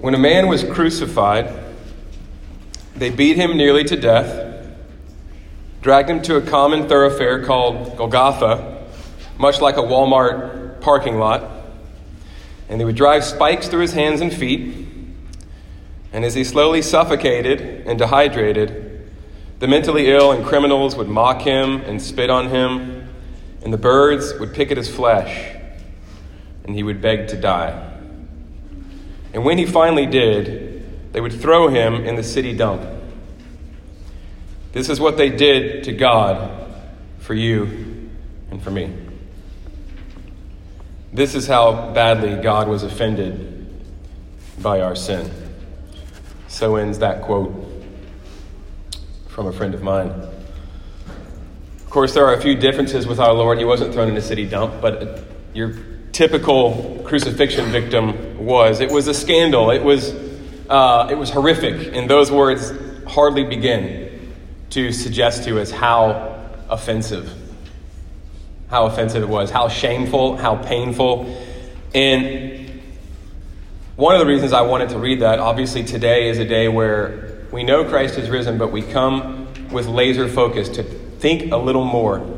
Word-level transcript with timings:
When 0.00 0.14
a 0.14 0.18
man 0.18 0.46
was 0.46 0.62
crucified, 0.62 1.52
they 2.94 3.10
beat 3.10 3.36
him 3.36 3.56
nearly 3.56 3.82
to 3.82 3.96
death, 3.96 4.64
dragged 5.82 6.08
him 6.08 6.22
to 6.22 6.36
a 6.36 6.40
common 6.40 6.88
thoroughfare 6.88 7.44
called 7.44 7.96
Golgotha, 7.96 8.86
much 9.38 9.60
like 9.60 9.76
a 9.76 9.82
Walmart 9.82 10.80
parking 10.80 11.18
lot, 11.18 11.50
and 12.68 12.80
they 12.80 12.84
would 12.84 12.94
drive 12.94 13.24
spikes 13.24 13.66
through 13.66 13.80
his 13.80 13.92
hands 13.92 14.20
and 14.20 14.32
feet. 14.32 14.86
And 16.12 16.24
as 16.24 16.34
he 16.34 16.44
slowly 16.44 16.80
suffocated 16.80 17.60
and 17.84 17.98
dehydrated, 17.98 19.10
the 19.58 19.66
mentally 19.66 20.12
ill 20.12 20.30
and 20.30 20.44
criminals 20.44 20.94
would 20.94 21.08
mock 21.08 21.42
him 21.42 21.80
and 21.80 22.00
spit 22.00 22.30
on 22.30 22.50
him, 22.50 23.08
and 23.64 23.72
the 23.72 23.78
birds 23.78 24.32
would 24.38 24.54
pick 24.54 24.70
at 24.70 24.76
his 24.76 24.88
flesh, 24.88 25.56
and 26.62 26.76
he 26.76 26.84
would 26.84 27.00
beg 27.00 27.26
to 27.28 27.36
die. 27.36 27.87
And 29.32 29.44
when 29.44 29.58
he 29.58 29.66
finally 29.66 30.06
did, 30.06 31.12
they 31.12 31.20
would 31.20 31.32
throw 31.32 31.68
him 31.68 31.94
in 31.94 32.16
the 32.16 32.22
city 32.22 32.56
dump. 32.56 32.82
This 34.72 34.88
is 34.88 35.00
what 35.00 35.16
they 35.16 35.30
did 35.30 35.84
to 35.84 35.92
God 35.92 36.72
for 37.18 37.34
you 37.34 38.10
and 38.50 38.62
for 38.62 38.70
me. 38.70 38.94
This 41.12 41.34
is 41.34 41.46
how 41.46 41.92
badly 41.92 42.36
God 42.42 42.68
was 42.68 42.82
offended 42.82 43.66
by 44.60 44.80
our 44.80 44.94
sin. 44.94 45.30
So 46.48 46.76
ends 46.76 46.98
that 46.98 47.22
quote 47.22 47.52
from 49.28 49.46
a 49.46 49.52
friend 49.52 49.74
of 49.74 49.82
mine. 49.82 50.10
Of 50.10 51.90
course, 51.90 52.12
there 52.12 52.26
are 52.26 52.34
a 52.34 52.40
few 52.40 52.54
differences 52.54 53.06
with 53.06 53.18
our 53.18 53.32
Lord. 53.32 53.58
He 53.58 53.64
wasn't 53.64 53.94
thrown 53.94 54.08
in 54.08 54.16
a 54.16 54.22
city 54.22 54.46
dump, 54.46 54.82
but 54.82 55.24
your 55.54 55.74
typical 56.18 57.00
crucifixion 57.04 57.70
victim 57.70 58.44
was. 58.44 58.80
It 58.80 58.90
was 58.90 59.06
a 59.06 59.14
scandal. 59.14 59.70
It 59.70 59.84
was, 59.84 60.12
uh, 60.68 61.06
it 61.08 61.14
was 61.14 61.30
horrific. 61.30 61.94
And 61.94 62.10
those 62.10 62.28
words 62.28 62.72
hardly 63.06 63.44
begin 63.44 64.34
to 64.70 64.90
suggest 64.90 65.44
to 65.44 65.60
us 65.60 65.70
how 65.70 66.44
offensive, 66.68 67.32
how 68.68 68.86
offensive 68.86 69.22
it 69.22 69.28
was, 69.28 69.52
how 69.52 69.68
shameful, 69.68 70.36
how 70.36 70.56
painful. 70.56 71.40
And 71.94 72.82
one 73.94 74.16
of 74.16 74.18
the 74.18 74.26
reasons 74.26 74.52
I 74.52 74.62
wanted 74.62 74.88
to 74.88 74.98
read 74.98 75.20
that, 75.20 75.38
obviously, 75.38 75.84
today 75.84 76.30
is 76.30 76.40
a 76.40 76.44
day 76.44 76.66
where 76.66 77.46
we 77.52 77.62
know 77.62 77.84
Christ 77.84 78.16
has 78.16 78.28
risen, 78.28 78.58
but 78.58 78.72
we 78.72 78.82
come 78.82 79.46
with 79.70 79.86
laser 79.86 80.26
focus 80.26 80.68
to 80.70 80.82
think 80.82 81.52
a 81.52 81.56
little 81.56 81.84
more 81.84 82.37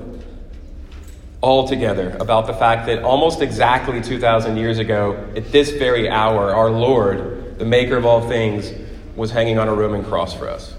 all 1.41 1.67
together 1.67 2.17
about 2.21 2.47
the 2.47 2.53
fact 2.53 2.87
that 2.87 3.03
almost 3.03 3.41
exactly 3.41 4.01
2,000 4.03 4.57
years 4.57 4.79
ago, 4.79 5.33
at 5.35 5.51
this 5.51 5.71
very 5.71 6.09
hour, 6.09 6.55
our 6.55 6.71
Lord, 6.71 7.59
the 7.59 7.65
maker 7.65 7.97
of 7.97 8.05
all 8.05 8.29
things, 8.29 8.71
was 9.17 9.31
hanging 9.31 9.59
on 9.59 9.69
a 9.69 9.75
Roman 9.75 10.05
cross 10.05 10.35
for 10.35 10.49
us. 10.49 10.75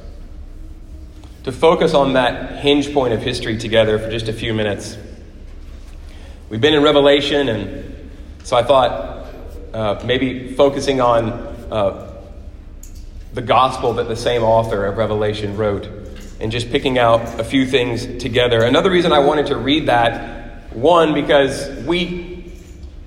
To 1.43 1.51
focus 1.51 1.95
on 1.95 2.13
that 2.13 2.59
hinge 2.59 2.93
point 2.93 3.13
of 3.13 3.21
history 3.21 3.57
together 3.57 3.97
for 3.97 4.11
just 4.11 4.27
a 4.27 4.33
few 4.33 4.53
minutes. 4.53 4.97
We've 6.49 6.61
been 6.61 6.75
in 6.75 6.83
Revelation, 6.83 7.49
and 7.49 8.11
so 8.43 8.55
I 8.55 8.63
thought 8.63 9.25
uh, 9.73 10.01
maybe 10.05 10.53
focusing 10.53 11.01
on 11.01 11.31
uh, 11.71 12.21
the 13.33 13.41
gospel 13.41 13.93
that 13.93 14.07
the 14.07 14.15
same 14.15 14.43
author 14.43 14.85
of 14.85 14.97
Revelation 14.97 15.57
wrote 15.57 15.87
and 16.39 16.51
just 16.51 16.69
picking 16.69 16.99
out 16.99 17.39
a 17.39 17.43
few 17.43 17.65
things 17.65 18.05
together. 18.21 18.63
Another 18.63 18.91
reason 18.91 19.11
I 19.11 19.19
wanted 19.19 19.47
to 19.47 19.55
read 19.55 19.87
that 19.87 20.40
one, 20.73 21.13
because 21.13 21.69
we 21.85 22.31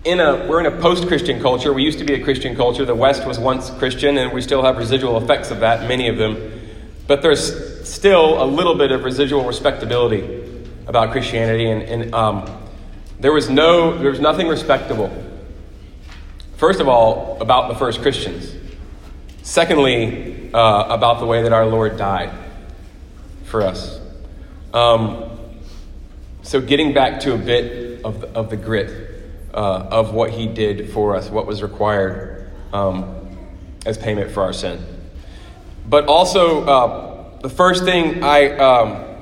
in 0.04 0.20
a 0.20 0.46
we're 0.46 0.60
in 0.60 0.66
a 0.66 0.80
post-Christian 0.80 1.40
culture. 1.40 1.72
We 1.72 1.82
used 1.82 1.98
to 1.98 2.04
be 2.04 2.14
a 2.14 2.22
Christian 2.22 2.54
culture. 2.54 2.84
The 2.84 2.94
West 2.94 3.26
was 3.26 3.38
once 3.38 3.70
Christian, 3.70 4.18
and 4.18 4.32
we 4.32 4.42
still 4.42 4.62
have 4.62 4.76
residual 4.76 5.16
effects 5.16 5.50
of 5.50 5.60
that, 5.60 5.88
many 5.88 6.08
of 6.08 6.18
them. 6.18 6.60
But 7.06 7.22
there's 7.22 7.88
still 7.88 8.42
a 8.42 8.44
little 8.44 8.74
bit 8.74 8.92
of 8.92 9.04
residual 9.04 9.44
respectability 9.44 10.42
about 10.86 11.12
Christianity, 11.12 11.70
and, 11.70 11.82
and 11.82 12.14
um, 12.14 12.50
there 13.18 13.32
was 13.32 13.48
no 13.48 13.96
there 13.96 14.10
was 14.10 14.20
nothing 14.20 14.48
respectable. 14.48 15.10
First 16.56 16.80
of 16.80 16.88
all, 16.88 17.38
about 17.40 17.68
the 17.68 17.74
first 17.74 18.02
Christians. 18.02 18.54
Secondly, 19.42 20.50
uh, 20.54 20.86
about 20.88 21.20
the 21.20 21.26
way 21.26 21.42
that 21.42 21.52
our 21.52 21.66
Lord 21.66 21.96
died 21.96 22.30
for 23.44 23.62
us. 23.62 24.00
Um, 24.72 25.33
so, 26.44 26.60
getting 26.60 26.92
back 26.92 27.20
to 27.20 27.32
a 27.32 27.38
bit 27.38 28.04
of 28.04 28.20
the, 28.20 28.28
of 28.28 28.50
the 28.50 28.56
grit 28.58 29.22
uh, 29.54 29.88
of 29.90 30.12
what 30.12 30.30
he 30.30 30.46
did 30.46 30.92
for 30.92 31.16
us, 31.16 31.30
what 31.30 31.46
was 31.46 31.62
required 31.62 32.50
um, 32.70 33.38
as 33.86 33.96
payment 33.96 34.30
for 34.30 34.42
our 34.42 34.52
sin. 34.52 34.84
But 35.88 36.06
also, 36.06 36.64
uh, 36.64 37.38
the 37.40 37.48
first 37.48 37.84
thing 37.84 38.22
I, 38.22 38.56
um, 38.58 39.16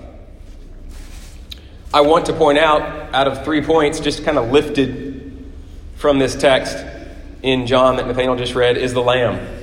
I 1.94 2.00
want 2.00 2.27
to 2.27 2.32
point 2.32 2.59
out, 2.59 3.15
out 3.15 3.28
of 3.28 3.44
three 3.44 3.62
points, 3.62 4.00
just 4.00 4.25
kind 4.25 4.37
of 4.37 4.50
lifted 4.50 5.53
from 5.94 6.19
this 6.19 6.34
text 6.34 6.77
in 7.43 7.69
John 7.69 7.97
that 7.97 8.09
Nathaniel 8.09 8.34
just 8.34 8.56
read, 8.56 8.77
is 8.77 8.94
the 8.94 9.03
Lamb. 9.03 9.62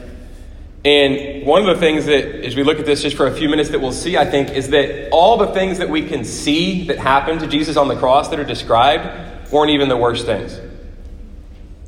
And 0.85 1.45
one 1.45 1.67
of 1.67 1.67
the 1.67 1.79
things 1.79 2.05
that, 2.05 2.45
as 2.45 2.55
we 2.55 2.63
look 2.63 2.79
at 2.79 2.85
this 2.85 3.01
just 3.01 3.17
for 3.17 3.27
a 3.27 3.35
few 3.35 3.49
minutes, 3.49 3.69
that 3.69 3.81
we'll 3.81 3.91
see, 3.91 4.17
I 4.17 4.25
think, 4.25 4.51
is 4.51 4.69
that 4.69 5.09
all 5.11 5.37
the 5.37 5.47
things 5.47 5.79
that 5.79 5.89
we 5.89 6.07
can 6.07 6.23
see 6.23 6.85
that 6.87 6.97
happened 6.97 7.41
to 7.41 7.47
Jesus 7.47 7.75
on 7.75 7.89
the 7.89 7.97
cross 7.97 8.29
that 8.29 8.39
are 8.39 8.45
described 8.45 9.51
weren't 9.51 9.71
even 9.71 9.89
the 9.89 9.97
worst 9.97 10.25
things. 10.25 10.57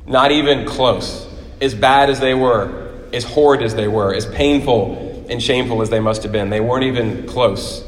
Not 0.06 0.30
even 0.30 0.66
close. 0.66 1.26
As 1.60 1.74
bad 1.74 2.10
as 2.10 2.20
they 2.20 2.34
were, 2.34 3.08
as 3.14 3.24
horrid 3.24 3.62
as 3.62 3.74
they 3.74 3.88
were, 3.88 4.14
as 4.14 4.26
painful 4.26 5.26
and 5.30 5.42
shameful 5.42 5.80
as 5.80 5.88
they 5.88 6.00
must 6.00 6.22
have 6.24 6.32
been, 6.32 6.50
they 6.50 6.60
weren't 6.60 6.84
even 6.84 7.26
close 7.26 7.82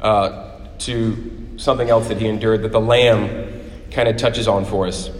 uh, 0.00 0.60
to 0.78 1.52
something 1.58 1.90
else 1.90 2.08
that 2.08 2.18
he 2.18 2.26
endured 2.26 2.62
that 2.62 2.72
the 2.72 2.80
Lamb 2.80 3.90
kind 3.90 4.08
of 4.08 4.16
touches 4.16 4.48
on 4.48 4.64
for 4.64 4.86
us. 4.86 5.10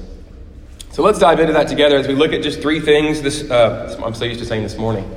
So 0.91 1.03
let's 1.03 1.19
dive 1.19 1.39
into 1.39 1.53
that 1.53 1.69
together 1.69 1.97
as 1.97 2.09
we 2.09 2.15
look 2.15 2.33
at 2.33 2.43
just 2.43 2.61
three 2.61 2.81
things. 2.81 3.23
This 3.23 3.49
uh, 3.51 4.01
I'm 4.05 4.15
so 4.15 4.25
used 4.25 4.41
to 4.41 4.47
saying 4.47 4.63
this 4.63 4.77
morning, 4.77 5.09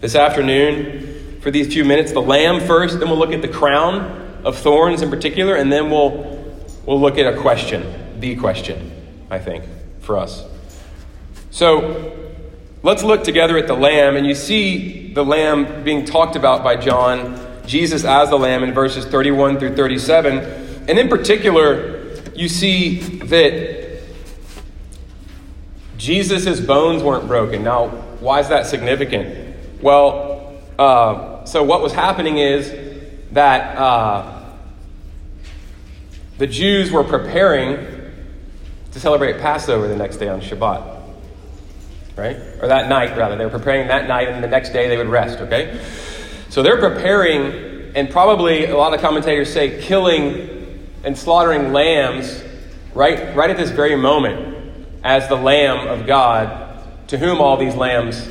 this 0.00 0.14
afternoon, 0.14 1.38
for 1.40 1.50
these 1.50 1.72
few 1.72 1.84
minutes. 1.84 2.12
The 2.12 2.20
lamb 2.20 2.60
first, 2.60 2.98
then 2.98 3.08
we'll 3.08 3.18
look 3.18 3.32
at 3.32 3.42
the 3.42 3.48
crown 3.48 4.40
of 4.44 4.58
thorns 4.58 5.00
in 5.00 5.10
particular, 5.10 5.54
and 5.54 5.72
then 5.72 5.90
we'll 5.90 6.42
we'll 6.84 7.00
look 7.00 7.18
at 7.18 7.32
a 7.32 7.40
question, 7.40 8.20
the 8.20 8.36
question, 8.36 8.90
I 9.30 9.38
think, 9.38 9.64
for 10.00 10.18
us. 10.18 10.44
So 11.50 12.12
let's 12.82 13.02
look 13.02 13.24
together 13.24 13.56
at 13.56 13.66
the 13.66 13.74
lamb, 13.76 14.16
and 14.16 14.26
you 14.26 14.34
see 14.34 15.12
the 15.12 15.24
lamb 15.24 15.84
being 15.84 16.04
talked 16.04 16.36
about 16.36 16.64
by 16.64 16.76
John, 16.76 17.62
Jesus 17.66 18.04
as 18.04 18.30
the 18.30 18.38
lamb 18.38 18.64
in 18.64 18.74
verses 18.74 19.06
31 19.06 19.58
through 19.58 19.76
37, 19.76 20.38
and 20.88 20.98
in 20.98 21.08
particular, 21.08 22.18
you 22.34 22.48
see 22.48 22.98
that 22.98 23.81
Jesus' 26.02 26.58
bones 26.58 27.00
weren't 27.00 27.28
broken. 27.28 27.62
Now, 27.62 27.86
why 28.18 28.40
is 28.40 28.48
that 28.48 28.66
significant? 28.66 29.56
Well, 29.80 30.60
uh, 30.76 31.44
so 31.44 31.62
what 31.62 31.80
was 31.80 31.92
happening 31.92 32.38
is 32.38 32.74
that 33.30 33.76
uh, 33.76 34.50
the 36.38 36.48
Jews 36.48 36.90
were 36.90 37.04
preparing 37.04 37.86
to 38.90 38.98
celebrate 38.98 39.38
Passover 39.38 39.86
the 39.86 39.94
next 39.94 40.16
day 40.16 40.26
on 40.26 40.40
Shabbat. 40.40 41.00
Right? 42.16 42.36
Or 42.60 42.66
that 42.66 42.88
night, 42.88 43.16
rather. 43.16 43.36
They 43.36 43.44
were 43.44 43.50
preparing 43.56 43.86
that 43.86 44.08
night, 44.08 44.26
and 44.26 44.42
the 44.42 44.48
next 44.48 44.70
day 44.70 44.88
they 44.88 44.96
would 44.96 45.06
rest, 45.06 45.38
okay? 45.38 45.80
So 46.48 46.64
they're 46.64 46.80
preparing, 46.80 47.94
and 47.94 48.10
probably 48.10 48.64
a 48.64 48.76
lot 48.76 48.92
of 48.92 49.00
commentators 49.00 49.52
say 49.52 49.80
killing 49.80 50.84
and 51.04 51.16
slaughtering 51.16 51.72
lambs 51.72 52.42
right, 52.92 53.36
right 53.36 53.50
at 53.50 53.56
this 53.56 53.70
very 53.70 53.94
moment 53.94 54.51
as 55.04 55.28
the 55.28 55.36
Lamb 55.36 55.88
of 55.88 56.06
God, 56.06 57.08
to 57.08 57.18
whom 57.18 57.40
all 57.40 57.56
these 57.56 57.74
lambs 57.74 58.26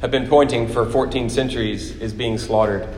have 0.00 0.10
been 0.10 0.28
pointing 0.28 0.68
for 0.68 0.88
14 0.88 1.30
centuries, 1.30 1.92
is 2.00 2.12
being 2.12 2.38
slaughtered 2.38 2.88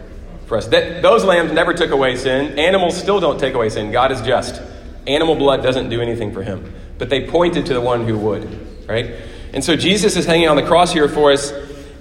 for 0.47 0.57
us. 0.57 0.67
That, 0.69 1.03
those 1.03 1.25
lambs 1.25 1.53
never 1.53 1.75
took 1.75 1.91
away 1.91 2.17
sin. 2.17 2.59
Animals 2.59 2.97
still 2.97 3.21
don't 3.21 3.39
take 3.39 3.55
away 3.55 3.69
sin. 3.69 3.93
God 3.93 4.13
is 4.13 4.21
just. 4.23 4.63
Animal 5.07 5.37
blood 5.37 5.63
doesn't 5.63 5.89
do 5.89 6.01
anything 6.01 6.33
for 6.33 6.43
him. 6.43 6.73
But 6.99 7.11
they 7.11 7.27
pointed 7.27 7.67
to 7.67 7.75
the 7.75 7.81
one 7.81 8.07
who 8.07 8.19
would, 8.19 8.89
right? 8.89 9.17
And 9.53 9.63
so 9.63 9.77
Jesus 9.77 10.17
is 10.17 10.27
hanging 10.27 10.49
on 10.49 10.57
the 10.57 10.63
cross 10.63 10.93
here 10.93 11.09
for 11.09 11.33
us, 11.33 11.53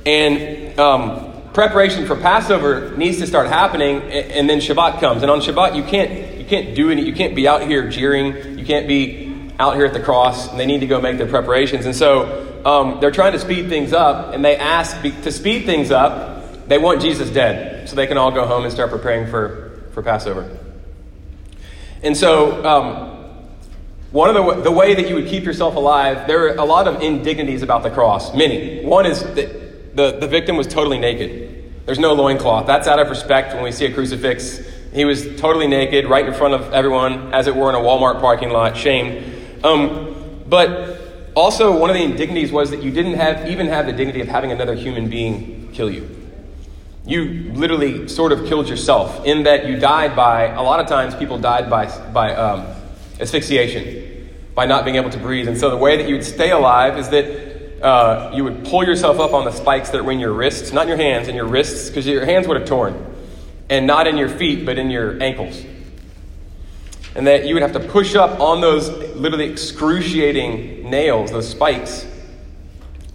and 0.06 0.80
um, 0.80 1.52
preparation 1.54 2.06
for 2.06 2.16
Passover 2.16 2.96
needs 2.98 3.20
to 3.20 3.28
start 3.28 3.48
happening, 3.48 4.02
and 4.02 4.50
then 4.50 4.60
Shabbat 4.60 5.00
comes. 5.00 5.22
And 5.22 5.32
on 5.32 5.40
Shabbat, 5.40 5.76
you 5.76 5.84
can't 5.84 6.38
you 6.38 6.46
can't 6.46 6.76
do 6.76 6.92
any. 6.92 7.04
You 7.04 7.14
can't 7.14 7.36
be 7.36 7.48
out 7.48 7.64
here 7.68 7.90
jeering. 7.90 8.60
You 8.60 8.66
can't 8.66 8.88
be 8.88 9.25
out 9.60 9.76
here 9.76 9.86
at 9.86 9.94
the 9.94 10.00
cross 10.00 10.50
and 10.50 10.60
they 10.60 10.66
need 10.66 10.80
to 10.80 10.88
go 10.88 11.00
make 11.00 11.18
their 11.18 11.28
preparations. 11.28 11.86
And 11.86 11.96
so 11.96 12.62
um, 12.66 13.00
they're 13.00 13.12
trying 13.12 13.34
to 13.34 13.40
speed 13.40 13.70
things 13.70 13.94
up 13.94 14.34
and 14.34 14.44
they 14.44 14.56
ask 14.58 15.02
to 15.02 15.32
speed 15.32 15.66
things 15.66 15.92
up, 15.92 16.68
they 16.68 16.78
want 16.78 17.02
Jesus 17.02 17.30
dead 17.30 17.88
so 17.88 17.96
they 17.96 18.08
can 18.08 18.18
all 18.18 18.32
go 18.32 18.46
home 18.46 18.64
and 18.64 18.74
start 18.74 18.90
preparing 18.90 19.30
for, 19.30 19.90
for 19.94 20.02
Passover. 20.02 20.58
And 22.02 22.16
so, 22.16 22.66
um, 22.66 23.12
one 24.12 24.34
of 24.34 24.36
the, 24.36 24.62
the 24.62 24.72
way 24.72 24.96
that 24.96 25.10
you 25.10 25.16
would 25.16 25.28
keep 25.28 25.44
yourself 25.44 25.76
alive, 25.76 26.26
there 26.26 26.48
are 26.48 26.56
a 26.56 26.64
lot 26.64 26.88
of 26.88 27.02
indignities 27.02 27.64
about 27.64 27.84
the 27.84 27.90
cross, 27.90 28.34
many. 28.34 28.86
One 28.86 29.06
is 29.06 29.22
that 29.22 29.96
the, 29.96 30.18
the 30.20 30.28
victim 30.28 30.56
was 30.56 30.68
totally 30.68 30.98
naked. 30.98 31.74
There's 31.86 32.00
no 32.00 32.14
loincloth. 32.14 32.66
That's 32.66 32.88
out 32.88 33.00
of 33.00 33.10
respect 33.10 33.54
when 33.54 33.64
we 33.64 33.74
see 33.74 33.86
a 33.86 33.94
crucifix. 33.94 34.62
He 34.94 35.04
was 35.04 35.36
totally 35.36 35.68
naked, 35.68 36.06
right 36.06 36.26
in 36.26 36.34
front 36.34 36.54
of 36.54 36.74
everyone, 36.74 37.34
as 37.34 37.48
it 37.48 37.56
were 37.56 37.68
in 37.68 37.76
a 37.76 37.80
Walmart 37.80 38.22
parking 38.22 38.52
lot, 38.52 38.78
shamed. 38.78 39.35
Um, 39.64 40.44
but 40.48 41.32
also, 41.36 41.78
one 41.78 41.90
of 41.90 41.96
the 41.96 42.04
indignities 42.04 42.52
was 42.52 42.72
that 42.72 42.82
you 42.82 42.92
didn't 42.92 43.16
have, 43.16 43.50
even 43.50 43.68
have 43.68 43.86
the 43.86 43.92
dignity 43.92 44.22
of 44.22 44.28
having 44.28 44.52
another 44.52 44.74
human 44.74 45.10
being 45.10 45.70
kill 45.74 45.92
you. 45.92 46.10
You 47.06 47.52
literally 47.54 48.08
sort 48.08 48.32
of 48.32 48.46
killed 48.48 48.70
yourself 48.70 49.26
in 49.26 49.44
that 49.44 49.68
you 49.68 49.78
died 49.78 50.16
by, 50.16 50.46
a 50.46 50.62
lot 50.62 50.80
of 50.80 50.88
times 50.88 51.14
people 51.14 51.38
died 51.38 51.70
by, 51.70 51.86
by 52.12 52.34
um, 52.34 52.66
asphyxiation, 53.20 54.30
by 54.56 54.66
not 54.66 54.86
being 54.86 54.96
able 54.96 55.10
to 55.10 55.20
breathe. 55.20 55.50
And 55.50 55.58
so 55.58 55.70
the 55.70 55.78
way 55.78 55.98
that 55.98 56.08
you 56.08 56.16
would 56.16 56.24
stay 56.24 56.52
alive 56.52 56.98
is 56.98 57.10
that 57.10 57.84
uh, 57.84 58.32
you 58.34 58.46
would 58.46 58.64
pull 58.66 58.86
yourself 58.86 59.20
up 59.20 59.34
on 59.34 59.44
the 59.44 59.52
spikes 59.52 59.90
that 59.90 60.06
were 60.06 60.14
in 60.14 60.20
your 60.20 60.32
wrists, 60.32 60.72
not 60.72 60.84
in 60.84 60.88
your 60.88 60.98
hands, 60.98 61.28
in 61.28 61.36
your 61.36 61.46
wrists, 61.46 61.90
because 61.90 62.08
your 62.08 62.26
hands 62.26 62.48
would 62.48 62.58
have 62.58 62.68
torn. 62.68 63.14
And 63.70 63.86
not 63.86 64.08
in 64.08 64.16
your 64.16 64.30
feet, 64.30 64.66
but 64.66 64.78
in 64.78 64.90
your 64.90 65.22
ankles 65.22 65.64
and 67.16 67.26
that 67.28 67.46
you 67.46 67.54
would 67.54 67.64
have 67.64 67.74
to 67.74 67.80
push 67.80 68.16
up 68.16 68.40
on 68.40 68.62
those 68.62 68.90
literally 69.16 69.50
excruciating 69.50 70.90
nails, 70.90 71.32
those 71.32 71.50
spikes, 71.50 72.06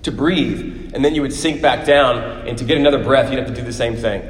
to 0.03 0.11
breathe, 0.11 0.95
and 0.95 1.05
then 1.05 1.15
you 1.15 1.21
would 1.23 1.33
sink 1.33 1.61
back 1.61 1.85
down, 1.87 2.19
and 2.49 2.57
to 2.57 2.65
get 2.65 2.79
another 2.79 3.03
breath, 3.03 3.31
you'd 3.31 3.39
have 3.39 3.49
to 3.49 3.55
do 3.55 3.63
the 3.63 3.73
same 3.73 3.95
thing. 3.95 4.23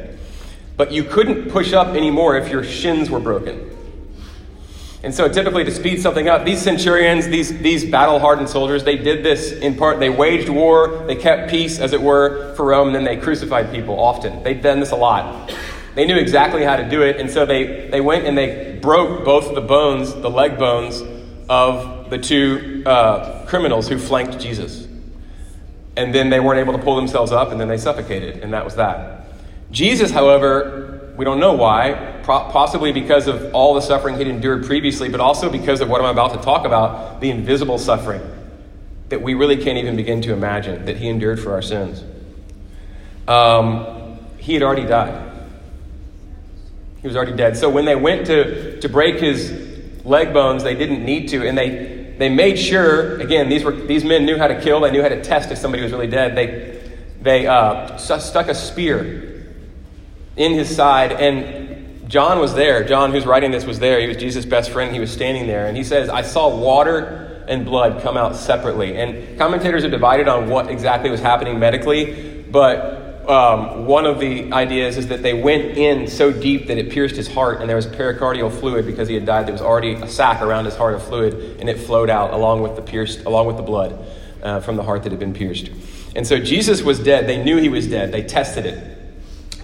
But 0.76 0.90
you 0.90 1.04
couldn't 1.04 1.50
push 1.50 1.72
up 1.72 1.94
anymore 1.94 2.36
if 2.36 2.50
your 2.50 2.64
shins 2.64 3.08
were 3.08 3.20
broken. 3.20 3.70
And 5.02 5.14
so, 5.14 5.28
typically, 5.28 5.64
to 5.64 5.70
speed 5.70 6.02
something 6.02 6.28
up, 6.28 6.44
these 6.44 6.60
centurions, 6.60 7.26
these, 7.26 7.56
these 7.60 7.84
battle 7.86 8.18
hardened 8.18 8.50
soldiers, 8.50 8.84
they 8.84 8.96
did 8.96 9.24
this 9.24 9.52
in 9.52 9.76
part. 9.76 9.98
They 9.98 10.10
waged 10.10 10.50
war, 10.50 11.04
they 11.06 11.16
kept 11.16 11.50
peace, 11.50 11.78
as 11.78 11.94
it 11.94 12.02
were, 12.02 12.54
for 12.54 12.66
Rome, 12.66 12.88
and 12.88 12.96
then 12.96 13.04
they 13.04 13.16
crucified 13.16 13.72
people 13.72 13.98
often. 13.98 14.42
They'd 14.42 14.60
done 14.60 14.80
this 14.80 14.90
a 14.90 14.96
lot. 14.96 15.54
They 15.94 16.06
knew 16.06 16.16
exactly 16.16 16.64
how 16.64 16.76
to 16.76 16.88
do 16.88 17.02
it, 17.02 17.20
and 17.20 17.30
so 17.30 17.44
they, 17.44 17.88
they 17.88 18.00
went 18.00 18.26
and 18.26 18.38
they 18.38 18.78
broke 18.80 19.24
both 19.24 19.54
the 19.54 19.60
bones, 19.60 20.14
the 20.14 20.30
leg 20.30 20.58
bones, 20.58 21.02
of 21.48 22.10
the 22.10 22.18
two 22.18 22.84
uh, 22.86 23.44
criminals 23.46 23.88
who 23.88 23.98
flanked 23.98 24.38
Jesus. 24.38 24.86
And 25.96 26.14
then 26.14 26.30
they 26.30 26.38
weren't 26.38 26.60
able 26.60 26.78
to 26.78 26.82
pull 26.82 26.94
themselves 26.94 27.32
up, 27.32 27.50
and 27.50 27.60
then 27.60 27.66
they 27.66 27.76
suffocated, 27.76 28.42
and 28.42 28.52
that 28.52 28.64
was 28.64 28.76
that. 28.76 29.26
Jesus, 29.72 30.10
however, 30.12 31.12
we 31.16 31.24
don't 31.24 31.40
know 31.40 31.52
why, 31.52 32.20
possibly 32.22 32.92
because 32.92 33.26
of 33.26 33.52
all 33.52 33.74
the 33.74 33.80
suffering 33.80 34.16
he'd 34.16 34.28
endured 34.28 34.64
previously, 34.64 35.08
but 35.08 35.20
also 35.20 35.50
because 35.50 35.80
of 35.80 35.88
what 35.88 36.00
I'm 36.00 36.06
about 36.06 36.32
to 36.34 36.38
talk 36.38 36.64
about 36.64 37.20
the 37.20 37.30
invisible 37.30 37.78
suffering 37.78 38.22
that 39.10 39.20
we 39.20 39.34
really 39.34 39.56
can't 39.56 39.76
even 39.76 39.96
begin 39.96 40.22
to 40.22 40.32
imagine 40.32 40.84
that 40.86 40.96
he 40.96 41.08
endured 41.08 41.40
for 41.40 41.52
our 41.52 41.62
sins. 41.62 42.04
Um, 43.26 44.18
he 44.38 44.54
had 44.54 44.62
already 44.62 44.86
died. 44.86 45.29
He 47.00 47.06
was 47.06 47.16
already 47.16 47.36
dead. 47.36 47.56
So 47.56 47.70
when 47.70 47.84
they 47.84 47.96
went 47.96 48.26
to, 48.26 48.80
to 48.80 48.88
break 48.88 49.20
his 49.20 49.50
leg 50.04 50.32
bones, 50.32 50.62
they 50.62 50.74
didn't 50.74 51.04
need 51.04 51.28
to. 51.30 51.46
And 51.46 51.56
they, 51.56 52.14
they 52.18 52.28
made 52.28 52.58
sure, 52.58 53.18
again, 53.20 53.48
these, 53.48 53.64
were, 53.64 53.72
these 53.72 54.04
men 54.04 54.26
knew 54.26 54.36
how 54.36 54.48
to 54.48 54.60
kill, 54.60 54.80
they 54.80 54.90
knew 54.90 55.02
how 55.02 55.08
to 55.08 55.22
test 55.22 55.50
if 55.50 55.58
somebody 55.58 55.82
was 55.82 55.92
really 55.92 56.06
dead. 56.06 56.36
They, 56.36 56.80
they 57.22 57.46
uh, 57.46 57.96
stuck 57.96 58.48
a 58.48 58.54
spear 58.54 59.46
in 60.36 60.52
his 60.52 60.74
side. 60.74 61.12
And 61.12 62.08
John 62.10 62.38
was 62.38 62.54
there. 62.54 62.84
John, 62.84 63.12
who's 63.12 63.26
writing 63.26 63.50
this, 63.50 63.64
was 63.64 63.78
there. 63.78 64.00
He 64.00 64.06
was 64.06 64.16
Jesus' 64.16 64.44
best 64.44 64.70
friend. 64.70 64.92
He 64.92 65.00
was 65.00 65.10
standing 65.10 65.46
there. 65.46 65.66
And 65.66 65.76
he 65.76 65.84
says, 65.84 66.08
I 66.08 66.22
saw 66.22 66.54
water 66.54 67.44
and 67.48 67.64
blood 67.64 68.02
come 68.02 68.16
out 68.16 68.36
separately. 68.36 68.96
And 68.96 69.38
commentators 69.38 69.84
are 69.84 69.90
divided 69.90 70.28
on 70.28 70.48
what 70.48 70.70
exactly 70.70 71.10
was 71.10 71.20
happening 71.20 71.58
medically, 71.58 72.44
but 72.50 73.09
um, 73.28 73.86
one 73.86 74.06
of 74.06 74.18
the 74.18 74.52
ideas 74.52 74.96
is 74.96 75.08
that 75.08 75.22
they 75.22 75.34
went 75.34 75.76
in 75.76 76.06
so 76.08 76.32
deep 76.32 76.66
that 76.68 76.78
it 76.78 76.90
pierced 76.90 77.16
his 77.16 77.28
heart, 77.28 77.60
and 77.60 77.68
there 77.68 77.76
was 77.76 77.86
pericardial 77.86 78.50
fluid 78.50 78.86
because 78.86 79.08
he 79.08 79.14
had 79.14 79.26
died. 79.26 79.46
There 79.46 79.52
was 79.52 79.62
already 79.62 79.92
a 79.94 80.08
sac 80.08 80.42
around 80.42 80.64
his 80.64 80.76
heart 80.76 80.94
of 80.94 81.02
fluid, 81.02 81.60
and 81.60 81.68
it 81.68 81.78
flowed 81.78 82.10
out 82.10 82.32
along 82.32 82.62
with 82.62 82.76
the 82.76 82.82
pierced, 82.82 83.20
along 83.24 83.46
with 83.46 83.56
the 83.56 83.62
blood 83.62 83.98
uh, 84.42 84.60
from 84.60 84.76
the 84.76 84.82
heart 84.82 85.02
that 85.04 85.12
had 85.12 85.20
been 85.20 85.34
pierced. 85.34 85.70
And 86.16 86.26
so 86.26 86.38
Jesus 86.38 86.82
was 86.82 86.98
dead. 86.98 87.28
They 87.28 87.42
knew 87.42 87.56
he 87.58 87.68
was 87.68 87.86
dead. 87.86 88.10
They 88.10 88.22
tested 88.22 88.66
it. 88.66 88.98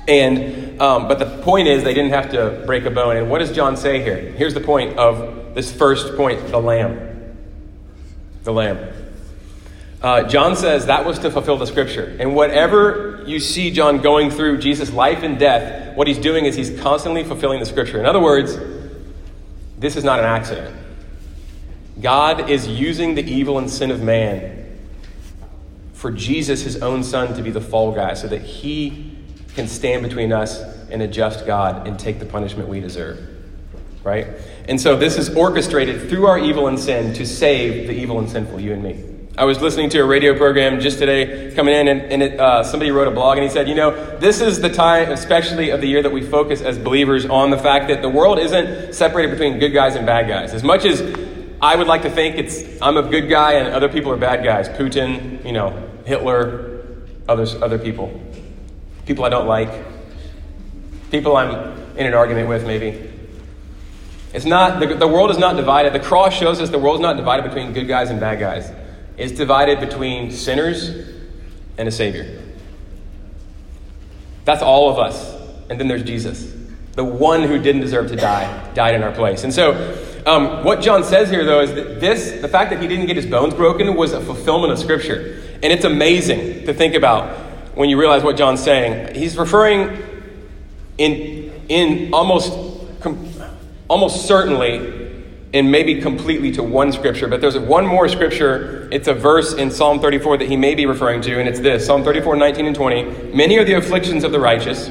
And 0.08 0.80
um, 0.80 1.08
but 1.08 1.18
the 1.18 1.42
point 1.42 1.66
is, 1.66 1.82
they 1.82 1.94
didn't 1.94 2.12
have 2.12 2.30
to 2.30 2.62
break 2.66 2.84
a 2.84 2.90
bone. 2.90 3.16
And 3.16 3.30
what 3.30 3.38
does 3.38 3.50
John 3.50 3.76
say 3.76 4.02
here? 4.02 4.16
Here's 4.16 4.54
the 4.54 4.60
point 4.60 4.98
of 4.98 5.54
this 5.54 5.72
first 5.72 6.16
point: 6.16 6.48
the 6.48 6.60
lamb. 6.60 7.36
The 8.44 8.52
lamb. 8.52 8.92
Uh, 10.00 10.22
John 10.24 10.54
says 10.54 10.86
that 10.86 11.04
was 11.04 11.18
to 11.20 11.30
fulfill 11.30 11.56
the 11.56 11.66
scripture. 11.66 12.16
And 12.20 12.36
whatever 12.36 13.05
you 13.28 13.40
see 13.40 13.70
John 13.70 14.00
going 14.00 14.30
through 14.30 14.58
Jesus' 14.58 14.92
life 14.92 15.22
and 15.22 15.38
death, 15.38 15.96
what 15.96 16.06
he's 16.06 16.18
doing 16.18 16.44
is 16.44 16.54
he's 16.54 16.78
constantly 16.80 17.24
fulfilling 17.24 17.60
the 17.60 17.66
scripture. 17.66 17.98
In 17.98 18.06
other 18.06 18.20
words, 18.20 18.58
this 19.78 19.96
is 19.96 20.04
not 20.04 20.18
an 20.18 20.24
accident. 20.24 20.74
God 22.00 22.50
is 22.50 22.66
using 22.66 23.14
the 23.14 23.22
evil 23.22 23.58
and 23.58 23.70
sin 23.70 23.90
of 23.90 24.02
man 24.02 24.78
for 25.94 26.10
Jesus, 26.10 26.62
his 26.62 26.82
own 26.82 27.02
son, 27.02 27.34
to 27.34 27.42
be 27.42 27.50
the 27.50 27.60
fall 27.60 27.92
guy 27.92 28.14
so 28.14 28.28
that 28.28 28.42
he 28.42 29.16
can 29.54 29.66
stand 29.66 30.02
between 30.02 30.32
us 30.32 30.60
and 30.90 31.00
a 31.00 31.08
just 31.08 31.46
God 31.46 31.86
and 31.86 31.98
take 31.98 32.18
the 32.18 32.26
punishment 32.26 32.68
we 32.68 32.80
deserve. 32.80 33.18
Right? 34.04 34.28
And 34.68 34.80
so 34.80 34.96
this 34.96 35.16
is 35.16 35.34
orchestrated 35.34 36.08
through 36.08 36.26
our 36.26 36.38
evil 36.38 36.68
and 36.68 36.78
sin 36.78 37.14
to 37.14 37.26
save 37.26 37.88
the 37.88 37.94
evil 37.94 38.18
and 38.18 38.28
sinful, 38.28 38.60
you 38.60 38.72
and 38.72 38.82
me. 38.82 39.15
I 39.38 39.44
was 39.44 39.60
listening 39.60 39.90
to 39.90 39.98
a 39.98 40.04
radio 40.06 40.34
program 40.34 40.80
just 40.80 40.98
today 40.98 41.54
coming 41.54 41.74
in, 41.74 41.88
and, 41.88 42.00
and 42.00 42.22
it, 42.22 42.40
uh, 42.40 42.64
somebody 42.64 42.90
wrote 42.90 43.06
a 43.06 43.10
blog, 43.10 43.36
and 43.36 43.44
he 43.44 43.50
said, 43.50 43.68
You 43.68 43.74
know, 43.74 44.16
this 44.16 44.40
is 44.40 44.62
the 44.62 44.70
time, 44.70 45.12
especially 45.12 45.68
of 45.68 45.82
the 45.82 45.86
year, 45.86 46.02
that 46.02 46.10
we 46.10 46.22
focus 46.22 46.62
as 46.62 46.78
believers 46.78 47.26
on 47.26 47.50
the 47.50 47.58
fact 47.58 47.88
that 47.88 48.00
the 48.00 48.08
world 48.08 48.38
isn't 48.38 48.94
separated 48.94 49.32
between 49.32 49.58
good 49.58 49.74
guys 49.74 49.94
and 49.94 50.06
bad 50.06 50.26
guys. 50.26 50.54
As 50.54 50.62
much 50.62 50.86
as 50.86 51.02
I 51.60 51.76
would 51.76 51.86
like 51.86 52.02
to 52.02 52.10
think 52.10 52.36
it's 52.36 52.80
I'm 52.80 52.96
a 52.96 53.02
good 53.02 53.28
guy 53.28 53.54
and 53.54 53.74
other 53.74 53.90
people 53.90 54.10
are 54.10 54.16
bad 54.16 54.42
guys, 54.42 54.70
Putin, 54.70 55.44
you 55.44 55.52
know, 55.52 55.86
Hitler, 56.06 56.86
others, 57.28 57.54
other 57.56 57.78
people, 57.78 58.18
people 59.04 59.26
I 59.26 59.28
don't 59.28 59.46
like, 59.46 59.68
people 61.10 61.36
I'm 61.36 61.78
in 61.98 62.06
an 62.06 62.14
argument 62.14 62.48
with, 62.48 62.66
maybe. 62.66 63.12
It's 64.32 64.46
not, 64.46 64.80
the, 64.80 64.94
the 64.94 65.08
world 65.08 65.30
is 65.30 65.36
not 65.36 65.56
divided. 65.56 65.92
The 65.92 66.00
cross 66.00 66.32
shows 66.32 66.58
us 66.58 66.70
the 66.70 66.78
world 66.78 66.96
is 66.96 67.00
not 67.02 67.18
divided 67.18 67.42
between 67.42 67.74
good 67.74 67.86
guys 67.86 68.08
and 68.08 68.18
bad 68.18 68.40
guys 68.40 68.70
is 69.16 69.32
divided 69.32 69.80
between 69.80 70.30
sinners 70.30 70.90
and 71.78 71.88
a 71.88 71.90
Savior. 71.90 72.42
That's 74.44 74.62
all 74.62 74.90
of 74.90 74.98
us. 74.98 75.34
And 75.68 75.80
then 75.80 75.88
there's 75.88 76.04
Jesus, 76.04 76.52
the 76.92 77.04
one 77.04 77.42
who 77.42 77.58
didn't 77.60 77.80
deserve 77.80 78.08
to 78.08 78.16
die, 78.16 78.72
died 78.74 78.94
in 78.94 79.02
our 79.02 79.12
place. 79.12 79.44
And 79.44 79.52
so, 79.52 79.72
um, 80.26 80.64
what 80.64 80.80
John 80.80 81.04
says 81.04 81.30
here, 81.30 81.44
though, 81.44 81.60
is 81.60 81.74
that 81.74 82.00
this, 82.00 82.40
the 82.40 82.48
fact 82.48 82.70
that 82.70 82.80
he 82.80 82.88
didn't 82.88 83.06
get 83.06 83.16
his 83.16 83.26
bones 83.26 83.54
broken, 83.54 83.94
was 83.94 84.12
a 84.12 84.20
fulfillment 84.20 84.72
of 84.72 84.78
Scripture. 84.78 85.42
And 85.62 85.72
it's 85.72 85.84
amazing 85.84 86.66
to 86.66 86.74
think 86.74 86.94
about 86.94 87.36
when 87.74 87.88
you 87.88 87.98
realize 87.98 88.22
what 88.22 88.36
John's 88.36 88.62
saying. 88.62 89.14
He's 89.14 89.36
referring 89.36 90.02
in, 90.98 91.52
in 91.68 92.14
almost, 92.14 92.52
almost 93.88 94.26
certainly 94.26 94.95
and 95.56 95.72
maybe 95.72 96.02
completely 96.02 96.52
to 96.52 96.62
one 96.62 96.92
scripture, 96.92 97.26
but 97.28 97.40
there's 97.40 97.58
one 97.58 97.86
more 97.86 98.08
scripture. 98.08 98.88
It's 98.92 99.08
a 99.08 99.14
verse 99.14 99.54
in 99.54 99.70
Psalm 99.70 100.00
34 100.00 100.36
that 100.38 100.48
he 100.48 100.56
may 100.56 100.74
be 100.74 100.84
referring 100.84 101.22
to, 101.22 101.40
and 101.40 101.48
it's 101.48 101.60
this 101.60 101.86
Psalm 101.86 102.04
34, 102.04 102.36
19 102.36 102.66
and 102.66 102.76
20. 102.76 103.32
Many 103.34 103.56
are 103.56 103.64
the 103.64 103.72
afflictions 103.72 104.22
of 104.22 104.32
the 104.32 104.38
righteous, 104.38 104.90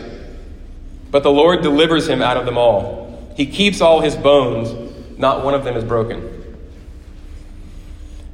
but 1.11 1.21
the 1.21 1.31
Lord 1.31 1.61
delivers 1.61 2.07
him 2.07 2.23
out 2.23 2.35
of 2.35 2.47
them 2.47 2.57
all. 2.57 3.31
He 3.35 3.45
keeps 3.45 3.79
all 3.79 4.01
his 4.01 4.15
bones, 4.15 5.19
not 5.19 5.45
one 5.45 5.53
of 5.53 5.63
them 5.63 5.77
is 5.77 5.83
broken. 5.83 6.31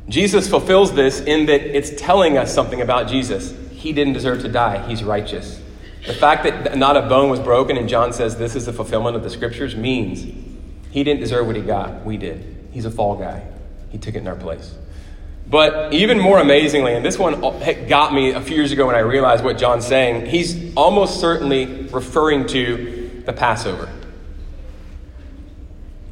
Jesus 0.07 0.49
fulfills 0.49 0.93
this 0.93 1.19
in 1.19 1.47
that 1.47 1.61
it's 1.61 1.91
telling 2.01 2.37
us 2.37 2.53
something 2.53 2.79
about 2.79 3.09
Jesus. 3.09 3.53
He 3.71 3.91
didn't 3.91 4.13
deserve 4.13 4.41
to 4.43 4.47
die, 4.47 4.87
he's 4.87 5.03
righteous. 5.03 5.59
The 6.07 6.13
fact 6.13 6.43
that 6.45 6.77
not 6.77 6.95
a 6.95 7.01
bone 7.01 7.29
was 7.29 7.41
broken, 7.41 7.75
and 7.75 7.89
John 7.89 8.13
says 8.13 8.37
this 8.37 8.55
is 8.55 8.67
the 8.67 8.73
fulfillment 8.73 9.17
of 9.17 9.23
the 9.23 9.29
scriptures, 9.29 9.75
means 9.75 10.50
he 10.91 11.03
didn't 11.03 11.21
deserve 11.21 11.47
what 11.47 11.55
he 11.55 11.61
got. 11.61 12.05
We 12.05 12.17
did. 12.17 12.69
He's 12.71 12.85
a 12.85 12.91
fall 12.91 13.15
guy. 13.15 13.47
He 13.89 13.97
took 13.97 14.15
it 14.15 14.19
in 14.19 14.27
our 14.27 14.35
place. 14.35 14.75
But 15.47 15.93
even 15.93 16.19
more 16.19 16.39
amazingly, 16.39 16.93
and 16.93 17.03
this 17.03 17.19
one 17.19 17.41
got 17.87 18.13
me 18.13 18.31
a 18.31 18.41
few 18.41 18.55
years 18.55 18.71
ago 18.71 18.87
when 18.87 18.95
I 18.95 18.99
realized 18.99 19.43
what 19.43 19.57
John's 19.57 19.85
saying, 19.85 20.27
he's 20.27 20.73
almost 20.75 21.19
certainly 21.19 21.87
referring 21.87 22.47
to 22.47 23.23
the 23.25 23.33
Passover. 23.33 23.89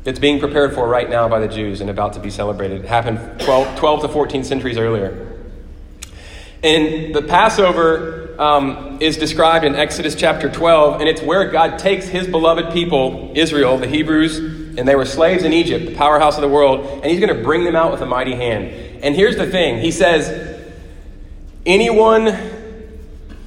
It's 0.03 0.19
being 0.19 0.39
prepared 0.39 0.74
for 0.74 0.88
right 0.88 1.09
now 1.09 1.29
by 1.29 1.39
the 1.39 1.48
Jews 1.48 1.81
and 1.81 1.89
about 1.89 2.13
to 2.13 2.19
be 2.19 2.29
celebrated. 2.29 2.83
It 2.83 2.88
happened 2.88 3.39
12, 3.41 3.77
12 3.77 4.01
to 4.01 4.07
14 4.09 4.43
centuries 4.43 4.77
earlier. 4.77 5.38
And 6.62 7.15
the 7.15 7.21
Passover 7.21 8.36
um, 8.41 8.98
is 9.00 9.15
described 9.15 9.63
in 9.63 9.75
Exodus 9.75 10.15
chapter 10.15 10.50
12, 10.50 11.00
and 11.00 11.09
it's 11.09 11.21
where 11.21 11.50
God 11.50 11.79
takes 11.79 12.07
his 12.07 12.27
beloved 12.27 12.74
people, 12.74 13.31
Israel, 13.36 13.77
the 13.77 13.88
Hebrews, 13.88 14.58
and 14.77 14.88
they 14.88 14.95
were 14.95 15.05
slaves 15.05 15.43
in 15.43 15.53
Egypt, 15.53 15.85
the 15.85 15.95
powerhouse 15.95 16.35
of 16.35 16.41
the 16.41 16.49
world, 16.49 16.85
and 16.85 17.05
he's 17.05 17.19
going 17.19 17.35
to 17.35 17.43
bring 17.43 17.63
them 17.63 17.75
out 17.75 17.91
with 17.91 18.01
a 18.01 18.05
mighty 18.05 18.35
hand. 18.35 18.67
And 19.03 19.15
here's 19.15 19.38
the 19.38 19.47
thing 19.47 19.79
He 19.79 19.91
says, 19.91 20.59
anyone 21.65 22.57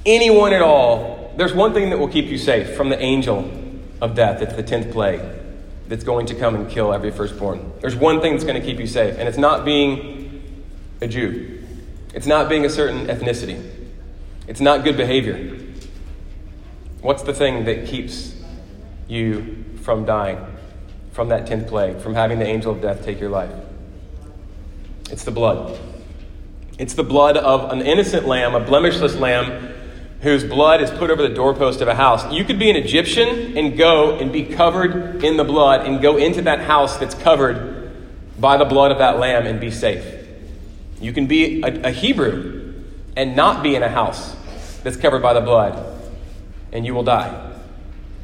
anyone 0.05 0.53
at 0.53 0.61
all, 0.61 1.33
there's 1.37 1.53
one 1.53 1.73
thing 1.73 1.89
that 1.89 1.99
will 1.99 2.07
keep 2.07 2.25
you 2.25 2.37
safe 2.37 2.75
from 2.75 2.89
the 2.89 2.99
angel 2.99 3.51
of 4.01 4.15
death. 4.15 4.41
It's 4.41 4.55
the 4.55 4.63
10th 4.63 4.91
plague 4.91 5.21
that's 5.87 6.03
going 6.03 6.25
to 6.27 6.35
come 6.35 6.55
and 6.55 6.69
kill 6.69 6.93
every 6.93 7.11
firstborn. 7.11 7.71
There's 7.81 7.95
one 7.95 8.21
thing 8.21 8.33
that's 8.33 8.43
going 8.43 8.59
to 8.59 8.65
keep 8.65 8.79
you 8.79 8.87
safe, 8.87 9.17
and 9.17 9.27
it's 9.27 9.37
not 9.37 9.65
being 9.65 10.41
a 11.01 11.07
Jew, 11.07 11.63
it's 12.13 12.27
not 12.27 12.49
being 12.49 12.65
a 12.65 12.69
certain 12.69 13.07
ethnicity, 13.07 13.61
it's 14.47 14.61
not 14.61 14.83
good 14.83 14.97
behavior. 14.97 15.59
What's 17.01 17.23
the 17.23 17.33
thing 17.33 17.65
that 17.65 17.85
keeps 17.85 18.33
you 19.09 19.65
from 19.81 20.05
dying, 20.05 20.37
from 21.13 21.29
that 21.29 21.47
10th 21.47 21.69
plague, 21.69 21.99
from 21.99 22.13
having 22.13 22.39
the 22.39 22.45
angel 22.45 22.73
of 22.73 22.81
death 22.81 23.05
take 23.05 23.19
your 23.19 23.29
life? 23.29 23.51
It's 25.09 25.23
the 25.23 25.31
blood. 25.31 25.79
It's 26.77 26.95
the 26.95 27.03
blood 27.03 27.37
of 27.37 27.71
an 27.71 27.81
innocent 27.81 28.27
lamb, 28.27 28.55
a 28.55 28.59
blemishless 28.59 29.15
lamb, 29.15 29.69
whose 30.21 30.43
blood 30.43 30.81
is 30.81 30.89
put 30.89 31.11
over 31.11 31.21
the 31.21 31.33
doorpost 31.33 31.81
of 31.81 31.87
a 31.87 31.95
house. 31.95 32.31
You 32.33 32.43
could 32.43 32.57
be 32.57 32.69
an 32.69 32.75
Egyptian 32.75 33.57
and 33.57 33.77
go 33.77 34.17
and 34.17 34.33
be 34.33 34.43
covered 34.45 35.23
in 35.23 35.37
the 35.37 35.43
blood 35.43 35.85
and 35.85 36.01
go 36.01 36.17
into 36.17 36.41
that 36.43 36.61
house 36.61 36.97
that's 36.97 37.13
covered 37.13 37.91
by 38.39 38.57
the 38.57 38.65
blood 38.65 38.91
of 38.91 38.97
that 38.97 39.19
lamb 39.19 39.45
and 39.45 39.59
be 39.59 39.69
safe. 39.69 40.05
You 40.99 41.13
can 41.13 41.27
be 41.27 41.61
a, 41.61 41.89
a 41.89 41.91
Hebrew 41.91 42.73
and 43.15 43.35
not 43.35 43.61
be 43.61 43.75
in 43.75 43.83
a 43.83 43.89
house 43.89 44.35
that's 44.81 44.97
covered 44.97 45.21
by 45.21 45.33
the 45.33 45.41
blood, 45.41 46.01
and 46.71 46.85
you 46.85 46.93
will 46.93 47.03
die. 47.03 47.52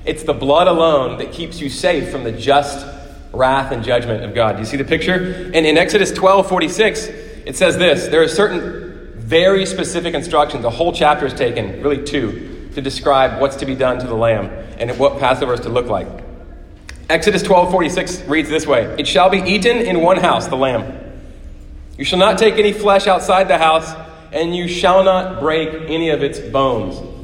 It's 0.05 0.23
the 0.23 0.33
blood 0.33 0.67
alone 0.67 1.17
that 1.17 1.31
keeps 1.31 1.59
you 1.59 1.69
safe 1.69 2.09
from 2.11 2.23
the 2.23 2.31
just 2.31 2.85
wrath 3.33 3.71
and 3.71 3.83
judgment 3.83 4.23
of 4.23 4.33
God. 4.33 4.53
Do 4.53 4.59
you 4.59 4.65
see 4.65 4.77
the 4.77 4.85
picture? 4.85 5.51
And 5.53 5.65
in 5.65 5.77
Exodus 5.77 6.11
12 6.11 6.47
46, 6.47 7.07
it 7.45 7.55
says 7.55 7.77
this 7.77 8.07
there 8.07 8.21
are 8.21 8.27
certain 8.27 9.13
very 9.15 9.65
specific 9.65 10.15
instructions. 10.15 10.65
A 10.65 10.69
whole 10.69 10.91
chapter 10.91 11.25
is 11.25 11.33
taken, 11.33 11.83
really 11.83 12.03
two, 12.03 12.69
to 12.73 12.81
describe 12.81 13.39
what's 13.39 13.57
to 13.57 13.65
be 13.65 13.75
done 13.75 13.99
to 13.99 14.07
the 14.07 14.15
lamb 14.15 14.45
and 14.79 14.97
what 14.97 15.19
Passover 15.19 15.53
is 15.53 15.59
to 15.61 15.69
look 15.69 15.87
like. 15.87 16.07
Exodus 17.09 17.41
12 17.43 17.71
46 17.71 18.21
reads 18.23 18.49
this 18.49 18.65
way 18.65 18.95
It 18.97 19.07
shall 19.07 19.29
be 19.29 19.39
eaten 19.39 19.77
in 19.77 20.01
one 20.01 20.17
house, 20.17 20.47
the 20.47 20.57
lamb. 20.57 20.95
You 21.97 22.05
shall 22.05 22.19
not 22.19 22.37
take 22.37 22.55
any 22.55 22.71
flesh 22.71 23.07
outside 23.07 23.47
the 23.47 23.57
house, 23.57 23.93
and 24.31 24.55
you 24.55 24.67
shall 24.67 25.03
not 25.03 25.39
break 25.39 25.69
any 25.89 26.09
of 26.09 26.23
its 26.23 26.39
bones. 26.39 27.18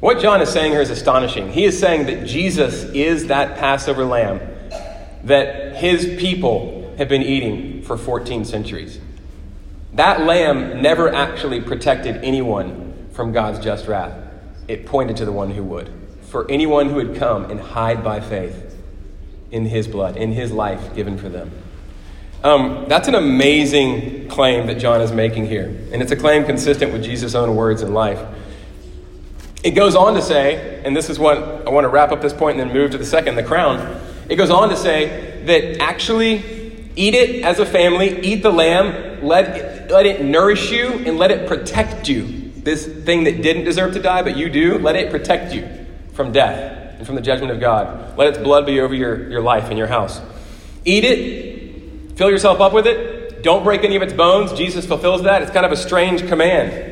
What 0.00 0.20
John 0.20 0.40
is 0.40 0.48
saying 0.48 0.72
here 0.72 0.80
is 0.80 0.90
astonishing. 0.90 1.50
He 1.50 1.64
is 1.64 1.78
saying 1.78 2.06
that 2.06 2.26
Jesus 2.26 2.84
is 2.84 3.26
that 3.26 3.58
Passover 3.58 4.04
lamb 4.04 4.40
that 5.24 5.76
his 5.76 6.06
people 6.20 6.94
have 6.98 7.08
been 7.08 7.22
eating 7.22 7.82
for 7.82 7.96
14 7.96 8.44
centuries. 8.44 9.00
That 9.94 10.20
lamb 10.24 10.80
never 10.80 11.12
actually 11.12 11.60
protected 11.60 12.22
anyone 12.22 13.08
from 13.12 13.32
God's 13.32 13.58
just 13.58 13.88
wrath. 13.88 14.16
It 14.68 14.86
pointed 14.86 15.16
to 15.16 15.24
the 15.24 15.32
one 15.32 15.50
who 15.50 15.64
would. 15.64 15.90
For 16.22 16.48
anyone 16.50 16.90
who 16.90 16.96
would 16.96 17.16
come 17.16 17.50
and 17.50 17.58
hide 17.58 18.04
by 18.04 18.20
faith 18.20 18.76
in 19.50 19.66
his 19.66 19.88
blood, 19.88 20.16
in 20.16 20.32
his 20.32 20.52
life 20.52 20.94
given 20.94 21.18
for 21.18 21.28
them. 21.28 21.50
Um, 22.44 22.84
that's 22.88 23.08
an 23.08 23.16
amazing 23.16 24.28
claim 24.28 24.68
that 24.68 24.78
John 24.78 25.00
is 25.00 25.10
making 25.10 25.46
here. 25.46 25.66
And 25.92 26.00
it's 26.00 26.12
a 26.12 26.16
claim 26.16 26.44
consistent 26.44 26.92
with 26.92 27.02
Jesus' 27.02 27.34
own 27.34 27.56
words 27.56 27.82
and 27.82 27.92
life. 27.92 28.24
It 29.64 29.72
goes 29.72 29.96
on 29.96 30.14
to 30.14 30.22
say, 30.22 30.82
and 30.84 30.96
this 30.96 31.10
is 31.10 31.18
what 31.18 31.38
I 31.66 31.70
want 31.70 31.84
to 31.84 31.88
wrap 31.88 32.12
up 32.12 32.20
this 32.20 32.32
point 32.32 32.60
and 32.60 32.68
then 32.68 32.76
move 32.76 32.92
to 32.92 32.98
the 32.98 33.04
second, 33.04 33.34
the 33.34 33.42
crown. 33.42 34.00
It 34.28 34.36
goes 34.36 34.50
on 34.50 34.68
to 34.68 34.76
say 34.76 35.42
that 35.46 35.80
actually 35.80 36.90
eat 36.94 37.14
it 37.14 37.44
as 37.44 37.58
a 37.58 37.66
family, 37.66 38.20
eat 38.20 38.42
the 38.42 38.52
lamb, 38.52 39.24
let 39.24 39.56
it, 39.56 39.90
let 39.90 40.06
it 40.06 40.24
nourish 40.24 40.70
you, 40.70 40.86
and 40.88 41.18
let 41.18 41.30
it 41.30 41.48
protect 41.48 42.08
you. 42.08 42.52
This 42.56 42.86
thing 42.86 43.24
that 43.24 43.42
didn't 43.42 43.64
deserve 43.64 43.94
to 43.94 44.02
die, 44.02 44.22
but 44.22 44.36
you 44.36 44.48
do, 44.48 44.78
let 44.78 44.96
it 44.96 45.10
protect 45.10 45.54
you 45.54 45.68
from 46.12 46.32
death 46.32 46.96
and 46.98 47.06
from 47.06 47.16
the 47.16 47.22
judgment 47.22 47.52
of 47.52 47.60
God. 47.60 48.16
Let 48.16 48.28
its 48.28 48.38
blood 48.38 48.66
be 48.66 48.80
over 48.80 48.94
your, 48.94 49.30
your 49.30 49.40
life 49.40 49.70
and 49.70 49.78
your 49.78 49.86
house. 49.86 50.20
Eat 50.84 51.04
it, 51.04 52.16
fill 52.16 52.30
yourself 52.30 52.60
up 52.60 52.72
with 52.72 52.86
it, 52.86 53.42
don't 53.42 53.64
break 53.64 53.84
any 53.84 53.96
of 53.96 54.02
its 54.02 54.12
bones. 54.12 54.52
Jesus 54.52 54.86
fulfills 54.86 55.22
that. 55.22 55.42
It's 55.42 55.50
kind 55.50 55.64
of 55.64 55.72
a 55.72 55.76
strange 55.76 56.26
command. 56.26 56.87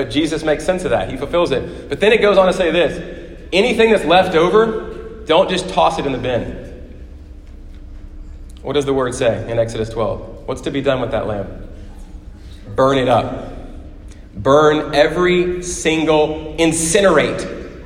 But 0.00 0.08
Jesus 0.08 0.42
makes 0.42 0.64
sense 0.64 0.84
of 0.84 0.92
that. 0.92 1.10
He 1.10 1.18
fulfills 1.18 1.50
it. 1.50 1.90
But 1.90 2.00
then 2.00 2.10
it 2.10 2.22
goes 2.22 2.38
on 2.38 2.46
to 2.46 2.54
say 2.54 2.70
this 2.70 3.46
anything 3.52 3.90
that's 3.90 4.06
left 4.06 4.34
over, 4.34 5.24
don't 5.26 5.50
just 5.50 5.68
toss 5.68 5.98
it 5.98 6.06
in 6.06 6.12
the 6.12 6.18
bin. 6.18 7.04
What 8.62 8.72
does 8.72 8.86
the 8.86 8.94
word 8.94 9.14
say 9.14 9.50
in 9.50 9.58
Exodus 9.58 9.90
12? 9.90 10.48
What's 10.48 10.62
to 10.62 10.70
be 10.70 10.80
done 10.80 11.02
with 11.02 11.10
that 11.10 11.26
lamb? 11.26 11.68
Burn 12.74 12.96
it 12.96 13.10
up. 13.10 13.52
Burn 14.34 14.94
every 14.94 15.62
single, 15.62 16.56
incinerate 16.58 17.82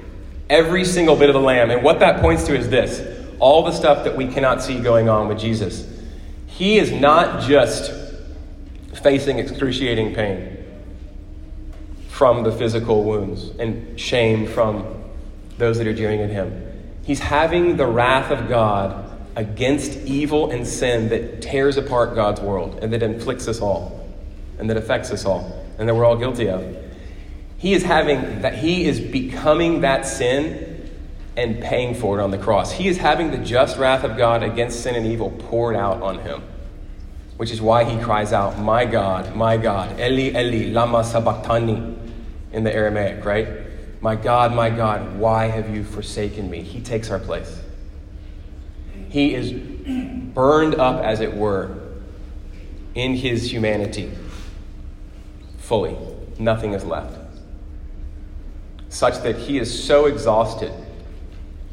every 0.48 0.84
single 0.84 1.16
bit 1.16 1.30
of 1.30 1.34
the 1.34 1.40
lamb. 1.40 1.72
And 1.72 1.82
what 1.82 1.98
that 1.98 2.20
points 2.20 2.44
to 2.44 2.56
is 2.56 2.70
this 2.70 3.02
all 3.40 3.64
the 3.64 3.72
stuff 3.72 4.04
that 4.04 4.16
we 4.16 4.28
cannot 4.28 4.62
see 4.62 4.78
going 4.78 5.08
on 5.08 5.26
with 5.26 5.40
Jesus. 5.40 5.84
He 6.46 6.78
is 6.78 6.92
not 6.92 7.42
just 7.42 7.92
facing 9.02 9.40
excruciating 9.40 10.14
pain 10.14 10.53
from 12.14 12.44
the 12.44 12.52
physical 12.52 13.02
wounds 13.02 13.50
and 13.58 13.98
shame 13.98 14.46
from 14.46 14.86
those 15.58 15.78
that 15.78 15.86
are 15.88 15.92
jeering 15.92 16.20
at 16.20 16.30
him. 16.30 16.72
He's 17.04 17.18
having 17.18 17.76
the 17.76 17.88
wrath 17.88 18.30
of 18.30 18.48
God 18.48 19.10
against 19.34 19.98
evil 20.06 20.52
and 20.52 20.64
sin 20.64 21.08
that 21.08 21.42
tears 21.42 21.76
apart 21.76 22.14
God's 22.14 22.40
world 22.40 22.78
and 22.80 22.92
that 22.92 23.02
inflicts 23.02 23.48
us 23.48 23.60
all 23.60 24.08
and 24.60 24.70
that 24.70 24.76
affects 24.76 25.10
us 25.10 25.24
all 25.24 25.60
and 25.76 25.88
that 25.88 25.94
we're 25.96 26.04
all 26.04 26.16
guilty 26.16 26.48
of. 26.48 26.64
He 27.58 27.74
is 27.74 27.82
having 27.82 28.42
that, 28.42 28.58
he 28.58 28.84
is 28.84 29.00
becoming 29.00 29.80
that 29.80 30.06
sin 30.06 30.88
and 31.36 31.60
paying 31.60 31.96
for 31.96 32.20
it 32.20 32.22
on 32.22 32.30
the 32.30 32.38
cross. 32.38 32.70
He 32.70 32.86
is 32.86 32.96
having 32.96 33.32
the 33.32 33.38
just 33.38 33.76
wrath 33.76 34.04
of 34.04 34.16
God 34.16 34.44
against 34.44 34.84
sin 34.84 34.94
and 34.94 35.04
evil 35.04 35.32
poured 35.48 35.74
out 35.74 36.00
on 36.00 36.20
him, 36.20 36.44
which 37.38 37.50
is 37.50 37.60
why 37.60 37.82
he 37.82 38.00
cries 38.04 38.32
out, 38.32 38.56
My 38.60 38.84
God, 38.84 39.34
my 39.34 39.56
God, 39.56 39.98
Eli, 39.98 40.40
Eli, 40.40 40.72
Lama 40.72 41.02
Sabachthani 41.02 42.03
in 42.54 42.64
the 42.64 42.72
Aramaic, 42.72 43.24
right? 43.24 43.48
My 44.00 44.16
God, 44.16 44.54
my 44.54 44.70
God, 44.70 45.18
why 45.18 45.46
have 45.46 45.74
you 45.74 45.82
forsaken 45.82 46.48
me? 46.48 46.62
He 46.62 46.80
takes 46.80 47.10
our 47.10 47.18
place. 47.18 47.60
He 49.08 49.34
is 49.34 49.52
burned 49.52 50.76
up, 50.76 51.02
as 51.02 51.20
it 51.20 51.34
were, 51.34 51.78
in 52.94 53.16
his 53.16 53.50
humanity 53.52 54.12
fully. 55.58 55.96
Nothing 56.38 56.74
is 56.74 56.84
left. 56.84 57.18
Such 58.88 59.22
that 59.22 59.36
he 59.36 59.58
is 59.58 59.84
so 59.84 60.06
exhausted 60.06 60.72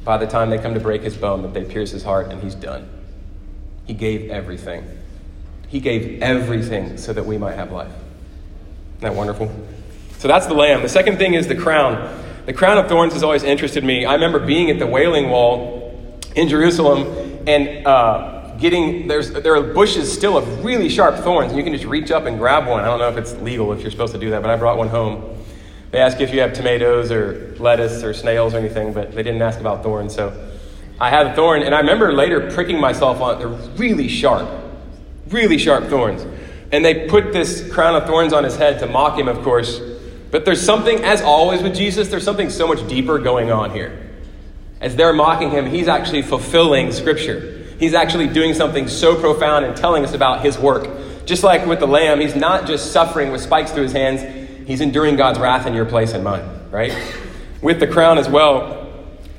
by 0.03 0.17
the 0.17 0.25
time 0.25 0.49
they 0.49 0.57
come 0.57 0.73
to 0.73 0.79
break 0.79 1.03
his 1.03 1.15
bone 1.15 1.43
that 1.43 1.53
they 1.53 1.63
pierce 1.63 1.91
his 1.91 2.03
heart 2.03 2.31
and 2.31 2.41
he's 2.41 2.55
done. 2.55 2.89
He 3.85 3.93
gave 3.93 4.31
everything. 4.31 4.83
He 5.67 5.79
gave 5.79 6.21
everything 6.23 6.97
so 6.97 7.13
that 7.13 7.25
we 7.25 7.37
might 7.37 7.55
have 7.55 7.71
life. 7.71 7.91
Isn't 8.97 9.01
that 9.01 9.15
wonderful? 9.15 9.51
So 10.21 10.27
that's 10.27 10.45
the 10.45 10.53
lamb. 10.53 10.83
The 10.83 10.89
second 10.89 11.17
thing 11.17 11.33
is 11.33 11.47
the 11.47 11.55
crown. 11.55 11.95
The 12.45 12.53
crown 12.53 12.77
of 12.77 12.87
thorns 12.87 13.13
has 13.13 13.23
always 13.23 13.41
interested 13.41 13.83
me. 13.83 14.05
I 14.05 14.13
remember 14.13 14.37
being 14.37 14.69
at 14.69 14.77
the 14.77 14.85
Wailing 14.85 15.31
Wall 15.31 16.15
in 16.35 16.47
Jerusalem 16.47 17.39
and 17.47 17.87
uh, 17.87 18.55
getting 18.59 19.07
there's 19.07 19.31
there 19.31 19.55
are 19.55 19.73
bushes 19.73 20.13
still 20.13 20.37
of 20.37 20.63
really 20.63 20.89
sharp 20.89 21.15
thorns, 21.23 21.49
and 21.49 21.57
you 21.57 21.63
can 21.63 21.73
just 21.73 21.85
reach 21.85 22.11
up 22.11 22.27
and 22.27 22.37
grab 22.37 22.67
one. 22.67 22.83
I 22.83 22.85
don't 22.85 22.99
know 22.99 23.09
if 23.09 23.17
it's 23.17 23.33
legal 23.41 23.73
if 23.73 23.81
you're 23.81 23.89
supposed 23.89 24.13
to 24.13 24.19
do 24.19 24.29
that, 24.29 24.43
but 24.43 24.51
I 24.51 24.57
brought 24.57 24.77
one 24.77 24.89
home. 24.89 25.43
They 25.89 25.97
ask 25.97 26.21
if 26.21 26.31
you 26.31 26.41
have 26.41 26.53
tomatoes 26.53 27.11
or 27.11 27.55
lettuce 27.57 28.03
or 28.03 28.13
snails 28.13 28.53
or 28.53 28.59
anything, 28.59 28.93
but 28.93 29.15
they 29.15 29.23
didn't 29.23 29.41
ask 29.41 29.59
about 29.59 29.81
thorns. 29.81 30.13
So 30.13 30.51
I 30.99 31.09
had 31.09 31.25
a 31.25 31.35
thorn, 31.35 31.63
and 31.63 31.73
I 31.73 31.79
remember 31.79 32.13
later 32.13 32.51
pricking 32.51 32.79
myself 32.79 33.21
on 33.21 33.37
it. 33.37 33.39
They're 33.39 33.73
really 33.79 34.07
sharp, 34.07 34.47
really 35.29 35.57
sharp 35.57 35.85
thorns. 35.85 36.23
And 36.71 36.85
they 36.85 37.09
put 37.09 37.33
this 37.33 37.67
crown 37.73 37.95
of 37.95 38.05
thorns 38.05 38.33
on 38.33 38.43
his 38.43 38.55
head 38.55 38.77
to 38.81 38.85
mock 38.85 39.17
him, 39.17 39.27
of 39.27 39.41
course. 39.41 39.81
But 40.31 40.45
there's 40.45 40.61
something, 40.61 41.03
as 41.03 41.21
always 41.21 41.61
with 41.61 41.75
Jesus, 41.75 42.07
there's 42.07 42.23
something 42.23 42.49
so 42.49 42.65
much 42.65 42.87
deeper 42.87 43.19
going 43.19 43.51
on 43.51 43.71
here. 43.71 44.09
As 44.79 44.95
they're 44.95 45.13
mocking 45.13 45.51
him, 45.51 45.67
he's 45.67 45.87
actually 45.87 46.21
fulfilling 46.21 46.91
Scripture. 46.91 47.63
He's 47.77 47.93
actually 47.93 48.27
doing 48.27 48.53
something 48.53 48.87
so 48.87 49.19
profound 49.19 49.65
and 49.65 49.75
telling 49.75 50.05
us 50.05 50.13
about 50.13 50.43
his 50.43 50.57
work. 50.57 50.87
Just 51.25 51.43
like 51.43 51.65
with 51.65 51.79
the 51.79 51.87
lamb, 51.87 52.19
he's 52.19 52.35
not 52.35 52.65
just 52.65 52.91
suffering 52.91 53.31
with 53.31 53.41
spikes 53.41 53.71
through 53.71 53.83
his 53.83 53.91
hands, 53.91 54.21
he's 54.67 54.81
enduring 54.81 55.17
God's 55.17 55.37
wrath 55.37 55.67
in 55.67 55.73
your 55.73 55.85
place 55.85 56.13
and 56.13 56.23
mine, 56.23 56.47
right? 56.71 56.95
With 57.61 57.79
the 57.79 57.87
crown 57.87 58.17
as 58.17 58.29
well, 58.29 58.81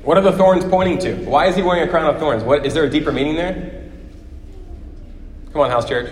what 0.03 0.17
are 0.17 0.21
the 0.21 0.31
thorns 0.31 0.63
pointing 0.65 0.99
to? 0.99 1.15
Why 1.25 1.47
is 1.47 1.55
he 1.55 1.61
wearing 1.61 1.87
a 1.87 1.91
crown 1.91 2.13
of 2.13 2.19
thorns? 2.19 2.43
What, 2.43 2.65
is 2.65 2.73
there 2.73 2.83
a 2.83 2.89
deeper 2.89 3.11
meaning 3.11 3.35
there? 3.35 3.89
Come 5.51 5.61
on, 5.61 5.69
house 5.69 5.87
church. 5.87 6.11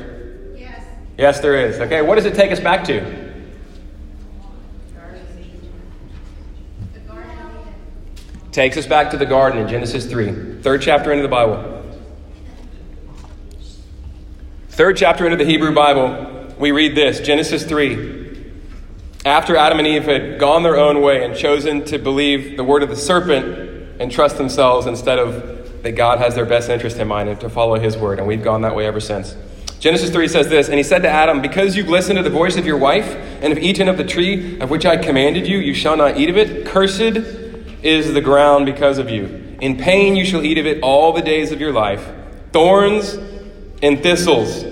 Yes. 0.58 0.86
Yes, 1.18 1.40
there 1.40 1.68
is. 1.68 1.80
Okay, 1.80 2.02
what 2.02 2.16
does 2.16 2.26
it 2.26 2.36
take 2.36 2.52
us 2.52 2.60
back 2.60 2.84
to? 2.86 3.21
Takes 8.52 8.78
us 8.78 8.86
back 8.86 9.12
to 9.12 9.18
the 9.18 9.26
garden 9.26 9.62
in 9.62 9.68
Genesis 9.68 10.06
3, 10.06 10.62
third 10.62 10.82
chapter 10.82 11.12
into 11.12 11.24
the 11.24 11.30
Bible. 11.30 11.84
Third 14.70 14.98
chapter 14.98 15.26
into 15.26 15.38
the 15.38 15.46
Hebrew 15.46 15.74
Bible, 15.74 16.54
we 16.58 16.72
read 16.72 16.96
this 16.96 17.20
Genesis 17.20 17.64
3. 17.64 18.20
After 19.26 19.56
Adam 19.56 19.80
and 19.80 19.88
Eve 19.88 20.06
had 20.06 20.40
gone 20.40 20.64
their 20.64 20.78
own 20.78 21.02
way 21.02 21.24
and 21.24 21.36
chosen 21.36 21.86
to 21.86 22.00
believe 22.00 22.58
the 22.58 22.64
word 22.64 22.84
of 22.84 22.90
the 22.90 22.96
serpent 22.96 24.02
and 24.02 24.12
trust 24.12 24.38
themselves 24.38 24.88
instead 24.88 25.20
of 25.20 25.84
that 25.84 25.94
God 25.94 26.20
has 26.20 26.36
their 26.36 26.46
best 26.46 26.70
interest 26.70 26.98
in 26.98 27.08
mind 27.08 27.30
and 27.30 27.40
to 27.42 27.50
follow 27.50 27.80
his 27.80 27.98
word, 27.98 28.20
and 28.20 28.28
we've 28.28 28.44
gone 28.44 28.62
that 28.62 28.76
way 28.76 28.86
ever 28.86 29.00
since. 29.00 29.36
Genesis 29.80 30.12
3 30.12 30.28
says 30.28 30.48
this 30.48 30.68
And 30.68 30.78
he 30.78 30.84
said 30.84 31.02
to 31.04 31.10
Adam, 31.10 31.42
Because 31.42 31.76
you've 31.76 31.90
listened 31.90 32.18
to 32.18 32.24
the 32.24 32.30
voice 32.30 32.58
of 32.58 32.66
your 32.66 32.78
wife 32.78 33.16
and 33.42 33.54
have 33.54 33.58
eaten 33.58 33.88
of 33.88 33.98
the 33.98 34.04
tree 34.04 34.60
of 34.60 34.70
which 34.70 34.86
I 34.86 34.98
commanded 34.98 35.48
you, 35.48 35.58
you 35.58 35.74
shall 35.74 35.98
not 35.98 36.18
eat 36.18 36.30
of 36.30 36.38
it. 36.38 36.66
Cursed 36.66 37.41
is 37.84 38.14
the 38.14 38.22
ground 38.22 38.66
because 38.66 38.98
of 38.98 39.10
you. 39.10 39.58
In 39.62 39.78
pain 39.78 40.16
you 40.16 40.26
shall 40.26 40.44
eat 40.44 40.58
of 40.58 40.66
it 40.66 40.82
all 40.82 41.14
the 41.14 41.22
days 41.22 41.52
of 41.52 41.60
your 41.60 41.72
life. 41.72 42.08
Thorns 42.52 43.18
and 43.82 44.02
thistles 44.02 44.64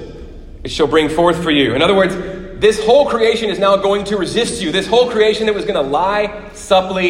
it 0.64 0.72
shall 0.72 0.88
bring 0.88 1.10
forth 1.10 1.42
for 1.42 1.52
you. 1.52 1.74
In 1.74 1.82
other 1.82 1.96
words, 1.96 2.16
this 2.60 2.84
whole 2.84 3.08
creation 3.08 3.50
is 3.50 3.60
now 3.60 3.78
going 3.78 4.04
to 4.06 4.18
resist 4.18 4.62
you. 4.62 4.72
This 4.72 4.88
whole 4.88 5.10
creation 5.10 5.46
that 5.46 5.56
was 5.56 5.64
going 5.64 5.82
to 5.82 5.90
lie 5.90 6.50
supply 6.54 7.08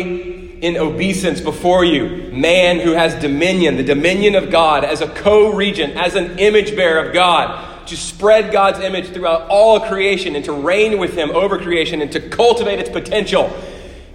in 0.61 0.77
obeisance 0.77 1.41
before 1.41 1.83
you. 1.83 2.31
Man 2.31 2.79
who 2.79 2.91
has 2.91 3.19
dominion, 3.19 3.77
the 3.77 3.83
dominion 3.83 4.35
of 4.35 4.51
God 4.51 4.83
as 4.83 5.01
a 5.01 5.07
co 5.07 5.51
regent, 5.53 5.95
as 5.95 6.15
an 6.15 6.37
image 6.37 6.75
bearer 6.75 7.07
of 7.07 7.13
God 7.13 7.87
to 7.87 7.97
spread 7.97 8.51
God's 8.51 8.79
image 8.79 9.09
throughout 9.09 9.49
all 9.49 9.79
creation 9.79 10.35
and 10.35 10.45
to 10.45 10.53
reign 10.53 10.99
with 10.99 11.15
Him 11.15 11.31
over 11.31 11.57
creation 11.57 12.01
and 12.01 12.11
to 12.11 12.19
cultivate 12.19 12.79
its 12.79 12.89
potential. 12.89 13.51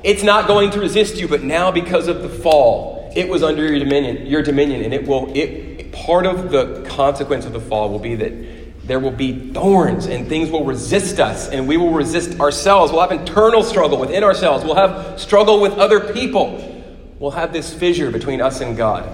It's 0.05 0.23
not 0.23 0.47
going 0.47 0.71
to 0.73 0.81
resist 0.81 1.17
you, 1.17 1.27
but 1.27 1.43
now 1.43 1.73
because 1.73 2.09
of 2.09 2.23
the 2.23 2.29
fall, 2.29 3.11
it 3.17 3.29
was 3.29 3.43
under 3.43 3.67
your 3.67 3.79
dominion, 3.79 4.27
your 4.27 4.43
dominion, 4.43 4.83
and 4.83 4.93
it 4.93 5.07
will. 5.07 5.33
It 5.35 5.75
part 5.93 6.27
of 6.27 6.51
the 6.51 6.85
consequence 6.89 7.47
of 7.47 7.53
the 7.53 7.61
fall 7.61 7.89
will 7.89 7.99
be 7.99 8.17
that 8.17 8.87
there 8.87 9.01
will 9.01 9.11
be 9.11 9.53
thorns 9.53 10.07
and 10.07 10.29
things 10.29 10.51
will 10.51 10.65
resist 10.65 11.19
us 11.19 11.49
and 11.49 11.67
we 11.67 11.77
will 11.77 11.93
resist 11.93 12.39
ourselves. 12.41 12.93
We'll 12.93 13.01
have 13.01 13.13
internal 13.13 13.63
struggle 13.63 13.99
within 13.99 14.23
ourselves. 14.23 14.65
We'll 14.65 14.75
have 14.75 15.19
struggle 15.19 15.61
with 15.61 15.73
other 15.75 16.13
people. 16.13 16.85
We'll 17.19 17.31
have 17.31 17.53
this 17.53 17.73
fissure 17.73 18.11
between 18.11 18.43
us 18.43 18.61
and 18.61 18.77
God. 18.77 19.09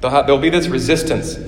There'll, 0.00 0.38
be 0.38 0.50
this 0.50 0.66
resistance. 0.66 1.38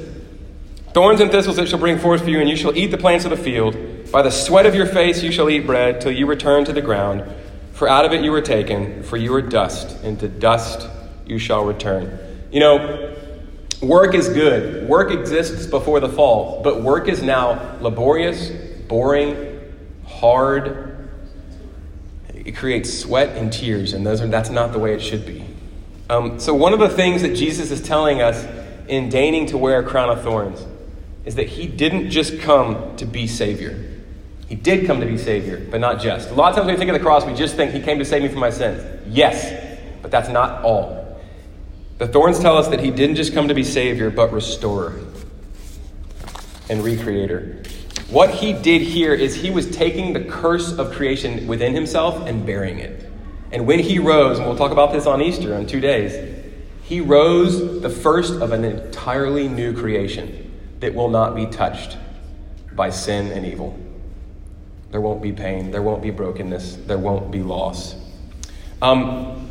Thorns 0.94 1.20
and 1.20 1.30
thistles 1.30 1.58
it 1.58 1.68
shall 1.68 1.78
bring 1.78 1.98
forth 1.98 2.22
for 2.22 2.30
you, 2.30 2.40
and 2.40 2.48
you 2.48 2.56
shall 2.56 2.74
eat 2.74 2.86
the 2.86 2.96
plants 2.96 3.26
of 3.26 3.30
the 3.30 3.36
field. 3.36 3.76
By 4.10 4.22
the 4.22 4.30
sweat 4.30 4.64
of 4.64 4.74
your 4.74 4.86
face 4.86 5.22
you 5.22 5.30
shall 5.30 5.50
eat 5.50 5.66
bread 5.66 6.00
till 6.00 6.12
you 6.12 6.26
return 6.26 6.64
to 6.64 6.72
the 6.72 6.80
ground. 6.80 7.22
For 7.76 7.86
out 7.86 8.06
of 8.06 8.14
it 8.14 8.24
you 8.24 8.32
were 8.32 8.40
taken, 8.40 9.02
for 9.02 9.18
you 9.18 9.34
are 9.34 9.42
dust, 9.42 10.02
and 10.02 10.18
to 10.20 10.28
dust 10.28 10.88
you 11.26 11.38
shall 11.38 11.62
return. 11.62 12.18
You 12.50 12.60
know, 12.60 13.14
work 13.82 14.14
is 14.14 14.30
good. 14.30 14.88
Work 14.88 15.10
exists 15.10 15.66
before 15.66 16.00
the 16.00 16.08
fall, 16.08 16.62
but 16.62 16.80
work 16.80 17.06
is 17.06 17.22
now 17.22 17.76
laborious, 17.82 18.48
boring, 18.88 19.60
hard. 20.06 21.10
It 22.32 22.56
creates 22.56 22.98
sweat 22.98 23.36
and 23.36 23.52
tears, 23.52 23.92
and 23.92 24.06
those 24.06 24.22
are, 24.22 24.26
that's 24.26 24.48
not 24.48 24.72
the 24.72 24.78
way 24.78 24.94
it 24.94 25.02
should 25.02 25.26
be. 25.26 25.44
Um, 26.08 26.40
so, 26.40 26.54
one 26.54 26.72
of 26.72 26.78
the 26.78 26.88
things 26.88 27.20
that 27.20 27.36
Jesus 27.36 27.70
is 27.70 27.82
telling 27.82 28.22
us 28.22 28.42
in 28.88 29.10
deigning 29.10 29.44
to 29.48 29.58
wear 29.58 29.80
a 29.80 29.84
crown 29.84 30.08
of 30.08 30.22
thorns 30.22 30.64
is 31.26 31.34
that 31.34 31.48
he 31.48 31.66
didn't 31.66 32.08
just 32.08 32.40
come 32.40 32.96
to 32.96 33.04
be 33.04 33.26
Savior. 33.26 33.95
He 34.48 34.54
did 34.54 34.86
come 34.86 35.00
to 35.00 35.06
be 35.06 35.18
Savior, 35.18 35.64
but 35.70 35.80
not 35.80 36.00
just. 36.00 36.30
A 36.30 36.34
lot 36.34 36.50
of 36.50 36.56
times 36.56 36.66
when 36.66 36.74
we 36.74 36.78
think 36.78 36.90
of 36.90 36.94
the 36.94 37.02
cross, 37.02 37.24
we 37.24 37.34
just 37.34 37.56
think 37.56 37.72
he 37.72 37.80
came 37.80 37.98
to 37.98 38.04
save 38.04 38.22
me 38.22 38.28
from 38.28 38.38
my 38.38 38.50
sins. 38.50 38.82
Yes, 39.08 39.78
but 40.02 40.10
that's 40.10 40.28
not 40.28 40.62
all. 40.62 41.20
The 41.98 42.06
thorns 42.06 42.38
tell 42.38 42.56
us 42.56 42.68
that 42.68 42.80
he 42.80 42.90
didn't 42.90 43.16
just 43.16 43.32
come 43.32 43.48
to 43.48 43.54
be 43.54 43.64
Savior, 43.64 44.10
but 44.10 44.32
restorer 44.32 45.00
and 46.68 46.80
recreator. 46.82 47.66
What 48.10 48.30
he 48.30 48.52
did 48.52 48.82
here 48.82 49.14
is 49.14 49.34
he 49.34 49.50
was 49.50 49.68
taking 49.70 50.12
the 50.12 50.20
curse 50.20 50.72
of 50.72 50.92
creation 50.92 51.46
within 51.48 51.74
himself 51.74 52.26
and 52.26 52.46
bearing 52.46 52.78
it. 52.78 53.10
And 53.50 53.66
when 53.66 53.80
he 53.80 53.98
rose, 53.98 54.38
and 54.38 54.46
we'll 54.46 54.56
talk 54.56 54.72
about 54.72 54.92
this 54.92 55.06
on 55.06 55.22
Easter 55.22 55.54
in 55.54 55.66
two 55.66 55.80
days, 55.80 56.34
he 56.82 57.00
rose 57.00 57.80
the 57.80 57.90
first 57.90 58.34
of 58.34 58.52
an 58.52 58.64
entirely 58.64 59.48
new 59.48 59.72
creation 59.72 60.52
that 60.80 60.94
will 60.94 61.08
not 61.08 61.34
be 61.34 61.46
touched 61.46 61.96
by 62.72 62.90
sin 62.90 63.32
and 63.32 63.44
evil. 63.44 63.76
There 64.90 65.00
won't 65.00 65.22
be 65.22 65.32
pain, 65.32 65.70
there 65.70 65.82
won't 65.82 66.02
be 66.02 66.10
brokenness, 66.10 66.76
there 66.86 66.98
won't 66.98 67.30
be 67.30 67.42
loss. 67.42 67.96
Um, 68.80 69.50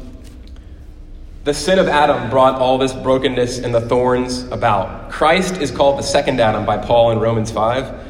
the 1.43 1.53
sin 1.53 1.77
of 1.77 1.87
Adam 1.87 2.29
brought 2.29 2.55
all 2.55 2.77
this 2.77 2.93
brokenness 2.93 3.59
and 3.59 3.73
the 3.73 3.81
thorns 3.81 4.43
about. 4.51 5.11
Christ 5.11 5.57
is 5.57 5.69
called 5.69 5.99
the 5.99 6.03
second 6.03 6.39
Adam 6.39 6.65
by 6.65 6.77
Paul 6.77 7.11
in 7.11 7.19
Romans 7.19 7.51
5. 7.51 8.03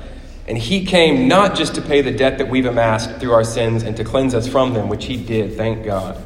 And 0.48 0.58
he 0.58 0.86
came 0.86 1.28
not 1.28 1.56
just 1.56 1.76
to 1.76 1.82
pay 1.82 2.02
the 2.02 2.12
debt 2.12 2.38
that 2.38 2.48
we've 2.48 2.68
amassed 2.68 3.20
through 3.20 3.34
our 3.34 3.44
sins 3.44 3.84
and 3.84 3.98
to 3.98 4.04
cleanse 4.04 4.36
us 4.36 4.48
from 4.48 4.74
them, 4.74 4.90
which 4.90 5.06
he 5.06 5.18
did, 5.18 5.58
thank 5.58 5.84
God, 5.84 6.26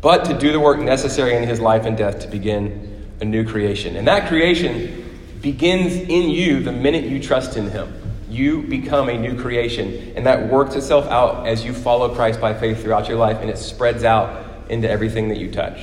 but 0.00 0.24
to 0.26 0.38
do 0.38 0.52
the 0.52 0.60
work 0.60 0.78
necessary 0.78 1.36
in 1.36 1.42
his 1.42 1.60
life 1.60 1.84
and 1.84 1.96
death 1.96 2.20
to 2.20 2.28
begin 2.28 3.08
a 3.20 3.24
new 3.24 3.44
creation. 3.44 3.96
And 3.96 4.06
that 4.06 4.28
creation 4.28 5.06
begins 5.40 5.94
in 5.94 6.30
you 6.30 6.60
the 6.60 6.72
minute 6.72 7.04
you 7.04 7.22
trust 7.22 7.56
in 7.56 7.70
Him. 7.70 7.92
You 8.36 8.62
become 8.62 9.08
a 9.08 9.16
new 9.16 9.40
creation, 9.40 10.12
and 10.14 10.26
that 10.26 10.50
works 10.50 10.74
itself 10.74 11.06
out 11.06 11.46
as 11.46 11.64
you 11.64 11.72
follow 11.72 12.14
Christ 12.14 12.38
by 12.38 12.52
faith 12.52 12.82
throughout 12.82 13.08
your 13.08 13.16
life, 13.16 13.38
and 13.40 13.48
it 13.48 13.56
spreads 13.56 14.04
out 14.04 14.44
into 14.68 14.90
everything 14.90 15.30
that 15.30 15.38
you 15.38 15.50
touch 15.50 15.80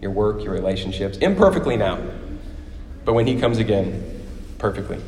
your 0.00 0.10
work, 0.10 0.42
your 0.42 0.52
relationships, 0.52 1.18
imperfectly 1.18 1.76
now, 1.76 2.00
but 3.04 3.12
when 3.12 3.28
He 3.28 3.38
comes 3.38 3.58
again, 3.58 4.24
perfectly. 4.58 4.98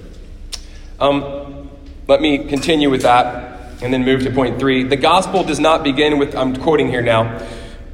Um, 1.01 1.71
let 2.07 2.21
me 2.21 2.47
continue 2.47 2.89
with 2.89 3.03
that 3.03 3.83
and 3.83 3.93
then 3.93 4.05
move 4.05 4.23
to 4.23 4.31
point 4.31 4.61
three. 4.61 4.85
The 4.85 4.97
gospel 4.97 5.43
does 5.43 5.59
not 5.59 5.83
begin 5.83 6.19
with, 6.19 6.37
I'm 6.37 6.55
quoting 6.55 6.89
here 6.89 7.03
now, 7.03 7.45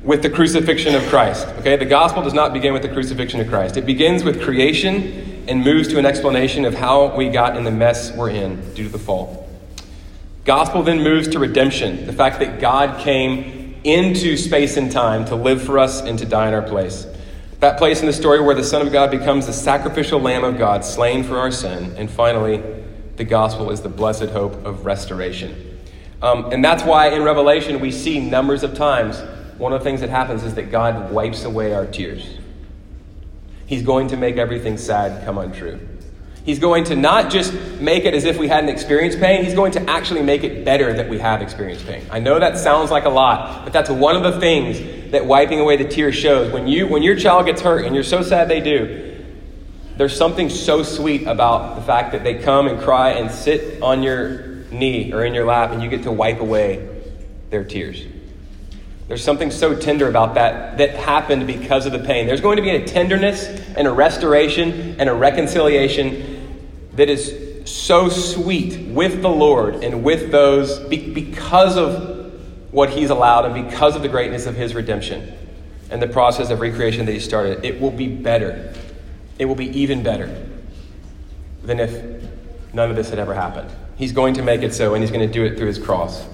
with 0.02 0.22
the 0.22 0.30
crucifixion 0.30 0.94
of 0.94 1.02
Christ. 1.04 1.46
Okay? 1.58 1.76
The 1.76 1.86
gospel 1.86 2.22
does 2.22 2.34
not 2.34 2.52
begin 2.52 2.74
with 2.74 2.82
the 2.82 2.88
crucifixion 2.88 3.40
of 3.40 3.48
Christ. 3.48 3.76
It 3.76 3.86
begins 3.86 4.22
with 4.22 4.42
creation 4.42 5.35
and 5.48 5.64
moves 5.64 5.88
to 5.88 5.98
an 5.98 6.06
explanation 6.06 6.64
of 6.64 6.74
how 6.74 7.14
we 7.16 7.28
got 7.28 7.56
in 7.56 7.64
the 7.64 7.70
mess 7.70 8.12
we're 8.12 8.30
in 8.30 8.74
due 8.74 8.84
to 8.84 8.88
the 8.88 8.98
fall. 8.98 9.48
Gospel 10.44 10.82
then 10.82 11.02
moves 11.02 11.28
to 11.28 11.38
redemption, 11.38 12.06
the 12.06 12.12
fact 12.12 12.38
that 12.38 12.60
God 12.60 13.00
came 13.00 13.76
into 13.84 14.36
space 14.36 14.76
and 14.76 14.90
time 14.90 15.24
to 15.26 15.36
live 15.36 15.62
for 15.62 15.78
us 15.78 16.02
and 16.02 16.18
to 16.18 16.26
die 16.26 16.48
in 16.48 16.54
our 16.54 16.62
place. 16.62 17.06
That 17.60 17.78
place 17.78 18.00
in 18.00 18.06
the 18.06 18.12
story 18.12 18.40
where 18.40 18.54
the 18.54 18.64
Son 18.64 18.86
of 18.86 18.92
God 18.92 19.10
becomes 19.10 19.46
the 19.46 19.52
sacrificial 19.52 20.20
Lamb 20.20 20.44
of 20.44 20.58
God, 20.58 20.84
slain 20.84 21.24
for 21.24 21.38
our 21.38 21.50
sin. 21.50 21.94
And 21.96 22.10
finally, 22.10 22.62
the 23.16 23.24
gospel 23.24 23.70
is 23.70 23.80
the 23.80 23.88
blessed 23.88 24.30
hope 24.30 24.64
of 24.64 24.84
restoration. 24.84 25.80
Um, 26.20 26.52
and 26.52 26.64
that's 26.64 26.82
why 26.82 27.08
in 27.08 27.22
Revelation 27.22 27.80
we 27.80 27.90
see 27.90 28.20
numbers 28.20 28.62
of 28.62 28.74
times 28.74 29.22
one 29.58 29.72
of 29.72 29.80
the 29.80 29.84
things 29.84 30.00
that 30.00 30.10
happens 30.10 30.42
is 30.44 30.54
that 30.54 30.70
God 30.70 31.10
wipes 31.10 31.44
away 31.44 31.72
our 31.72 31.86
tears. 31.86 32.38
He's 33.66 33.82
going 33.82 34.08
to 34.08 34.16
make 34.16 34.36
everything 34.36 34.78
sad 34.78 35.24
come 35.24 35.38
untrue. 35.38 35.80
He's 36.44 36.60
going 36.60 36.84
to 36.84 36.94
not 36.94 37.32
just 37.32 37.52
make 37.80 38.04
it 38.04 38.14
as 38.14 38.24
if 38.24 38.38
we 38.38 38.46
hadn't 38.46 38.70
experienced 38.70 39.18
pain, 39.18 39.44
he's 39.44 39.54
going 39.54 39.72
to 39.72 39.90
actually 39.90 40.22
make 40.22 40.44
it 40.44 40.64
better 40.64 40.92
that 40.92 41.08
we 41.08 41.18
have 41.18 41.42
experienced 41.42 41.84
pain. 41.86 42.06
I 42.08 42.20
know 42.20 42.38
that 42.38 42.56
sounds 42.56 42.92
like 42.92 43.04
a 43.04 43.08
lot, 43.08 43.64
but 43.64 43.72
that's 43.72 43.90
one 43.90 44.14
of 44.14 44.22
the 44.22 44.38
things 44.38 45.10
that 45.10 45.26
wiping 45.26 45.58
away 45.58 45.76
the 45.76 45.88
tears 45.88 46.14
shows. 46.14 46.52
When 46.52 46.68
you 46.68 46.86
when 46.86 47.02
your 47.02 47.16
child 47.16 47.46
gets 47.46 47.60
hurt 47.60 47.84
and 47.84 47.96
you're 47.96 48.04
so 48.04 48.22
sad 48.22 48.48
they 48.48 48.60
do, 48.60 49.24
there's 49.96 50.16
something 50.16 50.48
so 50.48 50.84
sweet 50.84 51.26
about 51.26 51.74
the 51.74 51.82
fact 51.82 52.12
that 52.12 52.22
they 52.22 52.34
come 52.34 52.68
and 52.68 52.80
cry 52.80 53.10
and 53.10 53.28
sit 53.28 53.82
on 53.82 54.04
your 54.04 54.46
knee 54.70 55.12
or 55.12 55.24
in 55.24 55.34
your 55.34 55.46
lap 55.46 55.72
and 55.72 55.82
you 55.82 55.88
get 55.88 56.04
to 56.04 56.12
wipe 56.12 56.38
away 56.38 56.88
their 57.50 57.64
tears. 57.64 58.04
There's 59.08 59.22
something 59.22 59.52
so 59.52 59.76
tender 59.76 60.08
about 60.08 60.34
that 60.34 60.78
that 60.78 60.90
happened 60.90 61.46
because 61.46 61.86
of 61.86 61.92
the 61.92 62.00
pain. 62.00 62.26
There's 62.26 62.40
going 62.40 62.56
to 62.56 62.62
be 62.62 62.70
a 62.70 62.84
tenderness 62.84 63.46
and 63.76 63.86
a 63.86 63.92
restoration 63.92 64.96
and 64.98 65.08
a 65.08 65.14
reconciliation 65.14 66.58
that 66.94 67.08
is 67.08 67.68
so 67.70 68.08
sweet 68.08 68.88
with 68.88 69.22
the 69.22 69.28
Lord 69.28 69.76
and 69.76 70.02
with 70.02 70.32
those 70.32 70.80
because 70.88 71.76
of 71.76 72.32
what 72.72 72.90
He's 72.90 73.10
allowed 73.10 73.44
and 73.44 73.68
because 73.68 73.94
of 73.94 74.02
the 74.02 74.08
greatness 74.08 74.46
of 74.46 74.56
His 74.56 74.74
redemption 74.74 75.32
and 75.88 76.02
the 76.02 76.08
process 76.08 76.50
of 76.50 76.60
recreation 76.60 77.06
that 77.06 77.12
He 77.12 77.20
started. 77.20 77.64
It 77.64 77.80
will 77.80 77.92
be 77.92 78.08
better. 78.08 78.74
It 79.38 79.44
will 79.44 79.54
be 79.54 79.68
even 79.78 80.02
better 80.02 80.46
than 81.62 81.78
if 81.78 82.24
none 82.72 82.90
of 82.90 82.96
this 82.96 83.10
had 83.10 83.20
ever 83.20 83.34
happened. 83.34 83.70
He's 83.96 84.12
going 84.12 84.34
to 84.34 84.42
make 84.42 84.62
it 84.62 84.74
so, 84.74 84.94
and 84.94 85.02
He's 85.02 85.12
going 85.12 85.26
to 85.26 85.32
do 85.32 85.44
it 85.44 85.56
through 85.56 85.68
His 85.68 85.78
cross. 85.78 86.24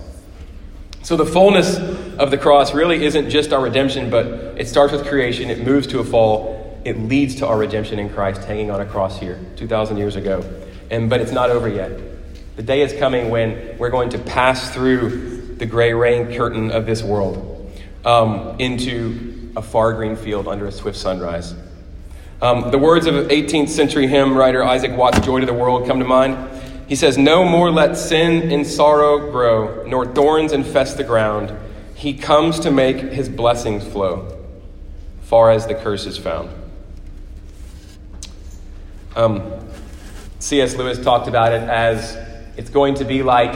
So 1.02 1.16
the 1.16 1.26
fullness 1.26 1.78
of 2.18 2.30
the 2.30 2.38
cross 2.38 2.72
really 2.72 3.04
isn't 3.04 3.28
just 3.28 3.52
our 3.52 3.60
redemption, 3.60 4.08
but 4.08 4.26
it 4.56 4.68
starts 4.68 4.92
with 4.92 5.04
creation, 5.06 5.50
it 5.50 5.64
moves 5.64 5.88
to 5.88 5.98
a 5.98 6.04
fall, 6.04 6.80
it 6.84 6.96
leads 6.96 7.34
to 7.36 7.46
our 7.46 7.58
redemption 7.58 7.98
in 7.98 8.08
Christ 8.08 8.44
hanging 8.44 8.70
on 8.70 8.80
a 8.80 8.86
cross 8.86 9.18
here 9.18 9.40
2,000 9.56 9.96
years 9.96 10.14
ago. 10.14 10.44
And, 10.90 11.10
but 11.10 11.20
it's 11.20 11.32
not 11.32 11.50
over 11.50 11.68
yet. 11.68 11.90
The 12.54 12.62
day 12.62 12.82
is 12.82 12.92
coming 12.92 13.30
when 13.30 13.76
we're 13.78 13.90
going 13.90 14.10
to 14.10 14.18
pass 14.18 14.72
through 14.72 15.56
the 15.56 15.66
gray 15.66 15.92
rain 15.92 16.36
curtain 16.36 16.70
of 16.70 16.86
this 16.86 17.02
world 17.02 17.72
um, 18.04 18.56
into 18.60 19.52
a 19.56 19.62
far 19.62 19.94
green 19.94 20.14
field 20.14 20.46
under 20.46 20.66
a 20.66 20.72
swift 20.72 20.98
sunrise. 20.98 21.54
Um, 22.40 22.70
the 22.70 22.78
words 22.78 23.06
of 23.06 23.14
18th 23.14 23.70
century 23.70 24.06
hymn 24.06 24.36
writer 24.36 24.62
Isaac 24.62 24.96
Watts' 24.96 25.20
Joy 25.20 25.40
to 25.40 25.46
the 25.46 25.54
World 25.54 25.86
come 25.86 25.98
to 25.98 26.04
mind. 26.04 26.36
He 26.88 26.96
says, 26.96 27.16
No 27.16 27.44
more 27.44 27.70
let 27.70 27.96
sin 27.96 28.50
in 28.50 28.64
sorrow 28.64 29.30
grow, 29.30 29.84
nor 29.86 30.06
thorns 30.06 30.52
infest 30.52 30.96
the 30.96 31.04
ground. 31.04 31.52
He 31.94 32.14
comes 32.14 32.60
to 32.60 32.70
make 32.70 32.96
his 32.96 33.28
blessings 33.28 33.86
flow, 33.86 34.44
far 35.22 35.50
as 35.50 35.66
the 35.66 35.74
curse 35.74 36.06
is 36.06 36.18
found. 36.18 36.50
Um, 39.14 39.60
C.S. 40.38 40.76
Lewis 40.76 40.98
talked 40.98 41.28
about 41.28 41.52
it 41.52 41.62
as 41.62 42.16
it's 42.56 42.70
going 42.70 42.94
to 42.96 43.04
be 43.04 43.22
like 43.22 43.54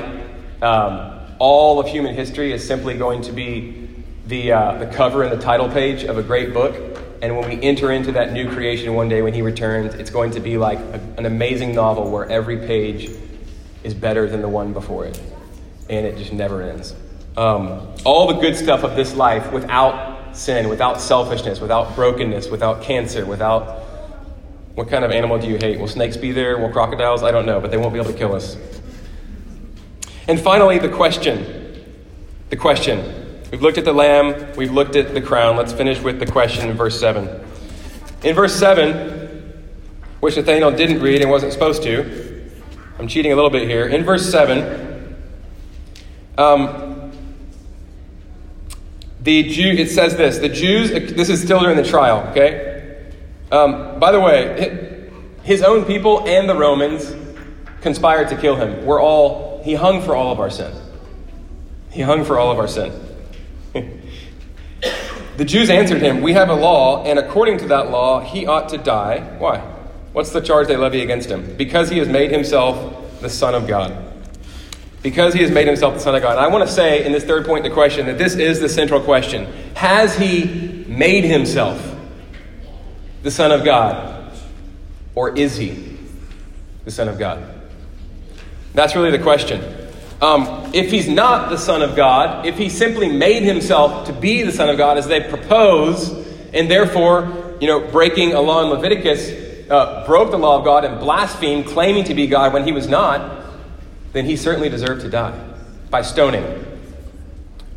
um, 0.63 1.21
all 1.39 1.81
of 1.81 1.89
human 1.89 2.15
history 2.15 2.53
is 2.53 2.67
simply 2.67 2.97
going 2.97 3.23
to 3.23 3.33
be 3.33 3.89
the, 4.27 4.53
uh, 4.53 4.79
the 4.79 4.87
cover 4.87 5.23
and 5.23 5.33
the 5.33 5.43
title 5.43 5.69
page 5.69 6.05
of 6.05 6.19
a 6.19 6.23
great 6.23 6.55
book. 6.55 6.96
And 7.23 7.37
when 7.37 7.49
we 7.49 7.61
enter 7.63 7.93
into 7.93 8.13
that 8.13 8.33
new 8.33 8.51
creation 8.51 8.95
one 8.95 9.09
day 9.09 9.23
when 9.23 9.35
he 9.35 9.43
returns, 9.43 9.95
it's 9.95 10.11
going 10.11 10.33
to 10.33 10.41
be 10.41 10.59
like 10.59 10.79
a, 10.79 11.01
an 11.17 11.27
amazing 11.27 11.75
novel 11.75 12.11
where 12.11 12.29
every 12.31 12.59
page 12.59 13.11
is 13.85 13.95
better 13.95 14.29
than 14.29 14.43
the 14.43 14.49
one 14.49 14.73
before 14.73 15.07
it. 15.07 15.21
And 15.89 16.05
it 16.05 16.19
just 16.19 16.33
never 16.33 16.63
ends. 16.63 16.95
Um, 17.37 17.95
all 18.05 18.27
the 18.27 18.41
good 18.41 18.57
stuff 18.57 18.83
of 18.83 18.97
this 18.97 19.15
life 19.15 19.53
without 19.53 20.37
sin, 20.37 20.69
without 20.69 21.01
selfishness, 21.01 21.61
without 21.61 21.95
brokenness, 21.95 22.51
without 22.51 22.83
cancer, 22.83 23.25
without 23.25 23.83
what 24.75 24.89
kind 24.89 25.05
of 25.05 25.11
animal 25.11 25.39
do 25.39 25.47
you 25.47 25.57
hate? 25.57 25.81
Will 25.81 25.89
snakes 25.89 26.19
be 26.19 26.33
there? 26.33 26.59
Will 26.59 26.71
crocodiles? 26.71 27.23
I 27.23 27.31
don't 27.31 27.47
know, 27.47 27.61
but 27.61 27.71
they 27.71 27.79
won't 27.79 27.95
be 27.95 27.99
able 27.99 28.13
to 28.13 28.19
kill 28.19 28.35
us. 28.35 28.57
And 30.29 30.39
finally, 30.39 30.79
the 30.79 30.89
question. 30.89 31.85
The 32.51 32.57
question. 32.57 33.26
We've 33.57 33.63
looked 33.63 33.79
at 33.79 33.87
the 33.87 33.95
lamb, 33.95 34.53
we've 34.55 34.71
looked 34.71 34.97
at 34.97 35.15
the 35.15 35.23
crown. 35.23 35.57
Let's 35.57 35.73
finish 35.73 35.99
with 35.99 36.21
the 36.21 36.27
question 36.27 36.69
in 36.69 36.77
verse 36.77 37.01
7. 37.01 37.27
In 38.23 38.35
verse 38.35 38.55
7, 38.55 39.65
which 40.21 40.37
Nathaniel 40.37 40.71
didn't 40.73 41.01
read 41.01 41.23
and 41.23 41.31
wasn't 41.31 41.55
supposed 41.55 41.83
to, 41.85 42.51
I'm 42.99 43.09
cheating 43.09 43.33
a 43.33 43.35
little 43.35 43.49
bit 43.49 43.67
here. 43.67 43.89
In 43.89 44.05
verse 44.05 44.31
7, 44.31 45.17
um, 46.37 47.13
the 49.23 49.45
Jew, 49.45 49.71
it 49.71 49.89
says 49.89 50.19
this 50.19 50.37
the 50.37 50.51
Jews, 50.51 50.91
this 50.91 51.31
is 51.31 51.41
still 51.41 51.61
during 51.61 51.79
the 51.79 51.83
trial, 51.83 52.29
okay? 52.33 53.11
Um, 53.51 53.99
by 53.99 54.13
the 54.13 54.21
way, 54.21 55.09
his 55.45 55.63
own 55.63 55.87
people 55.87 56.29
and 56.29 56.47
the 56.47 56.55
Romans 56.55 57.11
conspired 57.81 58.29
to 58.29 58.37
kill 58.37 58.57
him. 58.57 58.85
We're 58.85 59.01
all, 59.01 59.63
he 59.65 59.73
hung 59.73 60.03
for 60.03 60.15
all 60.15 60.31
of 60.31 60.41
our 60.41 60.51
sin. 60.51 60.75
He 61.91 62.03
hung 62.03 62.23
for 62.23 62.39
all 62.39 62.53
of 62.53 62.59
our 62.59 62.69
sin. 62.69 63.06
The 65.37 65.45
Jews 65.45 65.71
answered 65.71 66.03
him, 66.03 66.21
We 66.21 66.33
have 66.33 66.49
a 66.49 66.55
law, 66.55 67.05
and 67.05 67.19
according 67.19 67.59
to 67.59 67.69
that 67.69 67.91
law, 67.91 68.21
he 68.21 68.47
ought 68.47 68.69
to 68.71 68.79
die. 68.79 69.21
Why? 69.39 69.59
What's 70.13 70.31
the 70.31 70.41
charge 70.41 70.69
they 70.69 70.77
levy 70.77 71.03
against 71.03 71.29
him? 71.29 71.57
Because 71.57 71.91
he 71.91 71.99
has 71.99 72.09
made 72.09 72.31
himself 72.31 73.21
the 73.21 73.29
Son 73.29 73.55
of 73.55 73.67
God. 73.67 73.95
Because 75.03 75.35
he 75.35 75.43
has 75.43 75.51
made 75.51 75.67
himself 75.67 75.95
the 75.95 76.01
Son 76.01 76.15
of 76.15 76.23
God. 76.23 76.33
And 76.33 76.41
I 76.41 76.49
want 76.49 76.67
to 76.67 76.73
say 76.73 77.05
in 77.05 77.13
this 77.13 77.25
third 77.25 77.47
point 77.47 77.65
the 77.65 77.71
question 77.71 78.07
that 78.07 78.19
this 78.19 78.35
is 78.35 78.61
the 78.61 78.69
central 78.69 79.01
question. 79.01 79.47
Has 79.75 80.17
he 80.17 80.85
made 80.89 81.25
himself? 81.25 81.97
the 83.27 83.31
Son 83.33 83.51
of 83.51 83.65
God? 83.65 84.33
Or 85.17 85.37
is 85.37 85.57
he 85.57 85.99
the 86.85 86.93
Son 86.93 87.09
of 87.09 87.19
God? 87.19 87.45
That's 88.73 88.95
really 88.95 89.11
the 89.11 89.19
question. 89.19 89.61
Um, 90.21 90.71
if 90.73 90.91
he's 90.91 91.09
not 91.09 91.51
the 91.51 91.59
Son 91.59 91.83
of 91.83 91.95
God, 91.95 92.47
if 92.47 92.57
he 92.57 92.71
simply 92.71 93.09
made 93.09 93.43
himself 93.43 94.07
to 94.07 94.13
be 94.13 94.43
the 94.43 94.53
Son 94.53 94.71
of 94.71 94.79
God 94.79 94.97
as 94.97 95.07
they 95.07 95.21
propose, 95.21 96.11
and 96.55 96.71
therefore, 96.71 97.57
you 97.61 97.67
know, 97.67 97.81
breaking 97.91 98.33
a 98.33 98.41
law 98.41 98.63
in 98.63 98.71
Leviticus, 98.71 99.71
uh, 99.71 100.07
broke 100.07 100.31
the 100.31 100.39
law 100.39 100.59
of 100.59 100.65
God 100.65 100.85
and 100.85 100.99
blasphemed, 100.99 101.67
claiming 101.67 102.05
to 102.05 102.15
be 102.15 102.27
God 102.27 102.53
when 102.53 102.65
he 102.65 102.73
was 102.73 102.89
not, 102.89 103.43
then 104.13 104.25
he 104.25 104.37
certainly 104.37 104.71
deserved 104.71 105.03
to 105.03 105.11
die 105.11 105.39
by 105.91 106.01
stoning. 106.01 106.65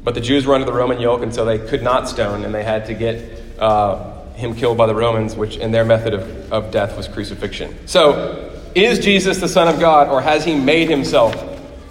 But 0.04 0.16
the 0.16 0.22
Jews 0.22 0.46
were 0.46 0.54
under 0.56 0.66
the 0.66 0.74
Roman 0.74 1.02
yoke, 1.02 1.22
and 1.22 1.36
so 1.36 1.44
they 1.44 1.60
could 1.60 1.84
not 1.84 2.08
stone, 2.08 2.46
and 2.46 2.56
they 2.56 2.64
had 2.64 2.86
to 2.86 2.94
get 2.94 3.60
uh, 3.60 4.24
him 4.34 4.56
killed 4.56 4.78
by 4.78 4.88
the 4.88 4.96
Romans, 4.96 5.36
which 5.36 5.58
in 5.58 5.72
their 5.72 5.84
method 5.84 6.14
of, 6.14 6.54
of 6.54 6.72
death 6.72 6.96
was 6.96 7.10
crucifixion. 7.10 7.76
So, 7.86 8.46
is 8.76 9.00
Jesus 9.00 9.40
the 9.40 9.50
Son 9.50 9.68
of 9.68 9.80
God, 9.80 10.08
or 10.08 10.22
has 10.22 10.46
he 10.46 10.56
made 10.56 10.90
himself 10.90 11.49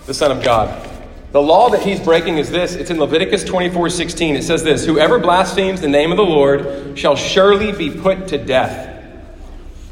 the 0.08 0.14
Son 0.14 0.32
of 0.32 0.42
God? 0.42 0.90
The 1.32 1.42
law 1.42 1.68
that 1.68 1.82
he's 1.82 2.00
breaking 2.00 2.38
is 2.38 2.50
this. 2.50 2.74
It's 2.74 2.90
in 2.90 2.98
Leviticus 2.98 3.44
24 3.44 3.90
16. 3.90 4.36
It 4.36 4.42
says 4.42 4.64
this 4.64 4.84
Whoever 4.84 5.18
blasphemes 5.18 5.82
the 5.82 5.88
name 5.88 6.10
of 6.10 6.16
the 6.16 6.24
Lord 6.24 6.98
shall 6.98 7.14
surely 7.14 7.70
be 7.72 7.90
put 7.90 8.28
to 8.28 8.38
death. 8.38 8.86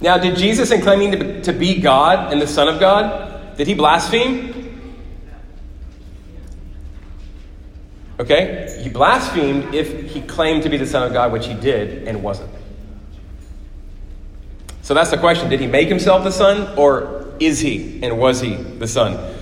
Now, 0.01 0.19
did 0.19 0.37
Jesus, 0.37 0.71
in 0.71 0.81
claiming 0.81 1.43
to, 1.43 1.53
be 1.53 1.81
God 1.81 2.33
and 2.33 2.41
the 2.41 2.47
Son 2.47 2.69
of 2.69 2.81
God, 2.81 3.57
did 3.57 3.67
he 3.67 3.75
blaspheme? 3.75 4.55
Okay? 8.19 8.81
He 8.83 8.89
blasphemed 8.89 9.75
if 9.75 10.13
he 10.13 10.23
claimed 10.23 10.63
to 10.63 10.71
be 10.71 10.79
the 10.79 10.87
Son 10.87 11.03
of 11.03 11.13
God, 11.13 11.33
which 11.33 11.47
he 11.47 11.55
did 11.55 12.09
and 12.09 12.23
wasn't. 12.23 12.51
So 14.81 14.95
that's 14.95 15.11
the 15.11 15.19
question. 15.19 15.51
Did 15.51 15.61
he 15.61 15.67
make 15.67 15.89
himself 15.89 16.25
the 16.25 16.31
Son, 16.31 16.79
or 16.79 17.35
is 17.41 17.61
he 17.61 18.03
and 18.03 18.19
was 18.19 18.41
he 18.41 18.55
the 18.55 18.87
Son? 18.87 19.36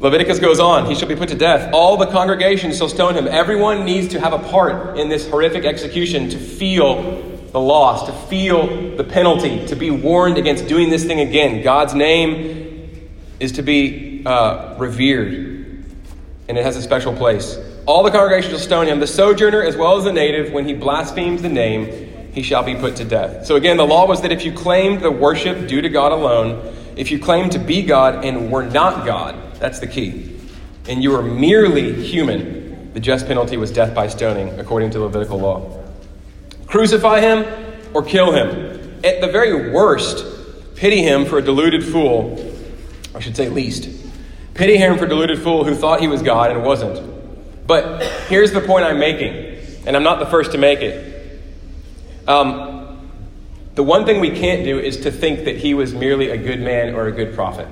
Leviticus 0.00 0.38
goes 0.38 0.60
on, 0.60 0.86
he 0.86 0.94
shall 0.94 1.08
be 1.08 1.16
put 1.16 1.28
to 1.30 1.34
death. 1.34 1.72
All 1.72 1.96
the 1.96 2.06
congregation 2.06 2.72
shall 2.72 2.88
stone 2.88 3.14
him. 3.14 3.26
Everyone 3.26 3.84
needs 3.84 4.08
to 4.08 4.20
have 4.20 4.32
a 4.32 4.38
part 4.38 4.96
in 4.96 5.08
this 5.08 5.28
horrific 5.28 5.64
execution 5.64 6.30
to 6.30 6.38
feel 6.38 7.22
the 7.50 7.58
loss, 7.58 8.06
to 8.06 8.12
feel 8.28 8.96
the 8.96 9.02
penalty, 9.02 9.66
to 9.66 9.74
be 9.74 9.90
warned 9.90 10.38
against 10.38 10.68
doing 10.68 10.88
this 10.90 11.04
thing 11.04 11.20
again. 11.20 11.62
God's 11.62 11.94
name 11.94 13.10
is 13.40 13.52
to 13.52 13.62
be 13.62 14.22
uh, 14.24 14.76
revered, 14.78 15.84
and 16.48 16.56
it 16.56 16.64
has 16.64 16.76
a 16.76 16.82
special 16.82 17.14
place. 17.14 17.58
All 17.84 18.04
the 18.04 18.10
congregation 18.10 18.50
shall 18.50 18.60
stone 18.60 18.86
him, 18.86 19.00
the 19.00 19.06
sojourner 19.06 19.62
as 19.62 19.76
well 19.76 19.96
as 19.96 20.04
the 20.04 20.12
native, 20.12 20.52
when 20.52 20.66
he 20.68 20.74
blasphemes 20.74 21.42
the 21.42 21.48
name, 21.48 22.30
he 22.32 22.42
shall 22.42 22.62
be 22.62 22.76
put 22.76 22.96
to 22.96 23.04
death. 23.04 23.46
So 23.46 23.56
again, 23.56 23.78
the 23.78 23.86
law 23.86 24.06
was 24.06 24.22
that 24.22 24.30
if 24.30 24.44
you 24.44 24.52
claimed 24.52 25.00
the 25.00 25.10
worship 25.10 25.66
due 25.66 25.80
to 25.80 25.88
God 25.88 26.12
alone, 26.12 26.72
if 26.94 27.10
you 27.10 27.18
claimed 27.18 27.52
to 27.52 27.58
be 27.58 27.82
God 27.82 28.24
and 28.24 28.52
were 28.52 28.62
not 28.62 29.06
God, 29.06 29.47
that's 29.58 29.78
the 29.78 29.86
key, 29.86 30.38
and 30.88 31.02
you 31.02 31.10
were 31.10 31.22
merely 31.22 31.92
human, 32.04 32.92
the 32.92 33.00
just 33.00 33.26
penalty 33.26 33.56
was 33.56 33.70
death 33.70 33.94
by 33.94 34.08
stoning, 34.08 34.58
according 34.58 34.90
to 34.90 35.00
Levitical 35.00 35.38
law. 35.38 35.84
Crucify 36.66 37.20
him 37.20 37.44
or 37.94 38.02
kill 38.02 38.32
him. 38.32 39.00
At 39.04 39.20
the 39.20 39.28
very 39.28 39.70
worst, 39.70 40.24
pity 40.76 41.02
him 41.02 41.24
for 41.24 41.38
a 41.38 41.42
deluded 41.42 41.84
fool, 41.84 42.54
I 43.14 43.20
should 43.20 43.36
say 43.36 43.48
least. 43.48 43.88
Pity 44.54 44.76
him 44.76 44.98
for 44.98 45.04
a 45.04 45.08
deluded 45.08 45.40
fool 45.40 45.64
who 45.64 45.74
thought 45.74 46.00
he 46.00 46.08
was 46.08 46.22
God 46.22 46.50
and 46.50 46.64
wasn't. 46.64 47.66
But 47.66 48.02
here's 48.28 48.52
the 48.52 48.60
point 48.60 48.84
I'm 48.84 48.98
making, 48.98 49.84
and 49.86 49.96
I'm 49.96 50.02
not 50.02 50.18
the 50.18 50.26
first 50.26 50.52
to 50.52 50.58
make 50.58 50.80
it. 50.80 51.40
Um, 52.26 53.08
the 53.74 53.82
one 53.82 54.04
thing 54.04 54.20
we 54.20 54.30
can't 54.30 54.64
do 54.64 54.78
is 54.78 54.98
to 55.02 55.12
think 55.12 55.44
that 55.44 55.56
he 55.56 55.74
was 55.74 55.94
merely 55.94 56.30
a 56.30 56.36
good 56.36 56.60
man 56.60 56.94
or 56.94 57.06
a 57.06 57.12
good 57.12 57.34
prophet. 57.34 57.68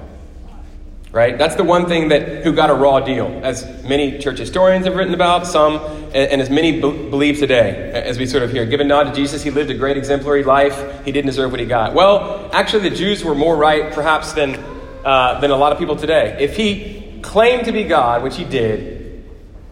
Right? 1.13 1.39
That's 1.39 1.55
the 1.55 1.65
one 1.65 1.87
thing 1.87 2.09
that 2.09 2.45
who 2.45 2.53
got 2.53 2.69
a 2.69 2.75
raw 2.75 3.01
deal, 3.01 3.41
as 3.43 3.65
many 3.85 4.19
church 4.19 4.39
historians 4.39 4.85
have 4.85 4.97
written 4.97 5.15
about, 5.15 5.47
some, 5.47 5.77
and, 6.15 6.43
as 6.43 6.51
many 6.51 6.73
be- 6.73 6.81
believe 6.81 7.39
today, 7.39 7.91
as 7.93 8.19
we 8.19 8.27
sort 8.27 8.43
of 8.43 8.51
hear. 8.51 8.67
Given 8.67 8.89
nod 8.89 9.05
to 9.05 9.13
Jesus, 9.13 9.43
he 9.43 9.51
lived 9.51 9.71
a 9.71 9.75
great 9.75 9.97
exemplary 9.97 10.45
life. 10.45 11.05
He 11.05 11.13
didn't 11.13 11.27
deserve 11.27 11.53
what 11.53 11.61
he 11.61 11.67
got. 11.67 11.95
Well, 11.95 12.51
actually, 12.53 12.89
the 12.91 12.97
Jews 12.97 13.25
were 13.25 13.35
more 13.35 13.57
right, 13.57 13.93
perhaps, 13.93 14.33
than 14.35 14.63
uh, 15.07 15.39
than 15.39 15.53
a 15.53 15.57
lot 15.57 15.73
of 15.73 15.79
people 15.79 15.95
today. 15.95 16.37
If 16.41 16.57
he 16.57 17.21
claimed 17.23 17.67
to 17.67 17.73
be 17.73 17.85
God, 17.85 18.25
which 18.25 18.37
he 18.37 18.45
did, 18.45 19.25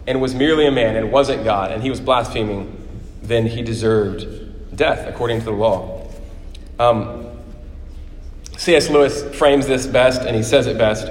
and 0.07 0.21
was 0.21 0.33
merely 0.33 0.65
a 0.65 0.71
man 0.71 0.95
and 0.95 1.11
wasn't 1.11 1.43
God, 1.43 1.71
and 1.71 1.83
he 1.83 1.89
was 1.89 1.99
blaspheming, 1.99 2.71
then 3.21 3.45
he 3.45 3.61
deserved 3.61 4.75
death 4.75 5.07
according 5.07 5.39
to 5.39 5.45
the 5.45 5.51
law. 5.51 6.07
Um, 6.79 7.27
C.S. 8.57 8.89
Lewis 8.89 9.23
frames 9.35 9.67
this 9.67 9.85
best, 9.85 10.21
and 10.21 10.35
he 10.35 10.43
says 10.43 10.67
it 10.67 10.77
best. 10.77 11.07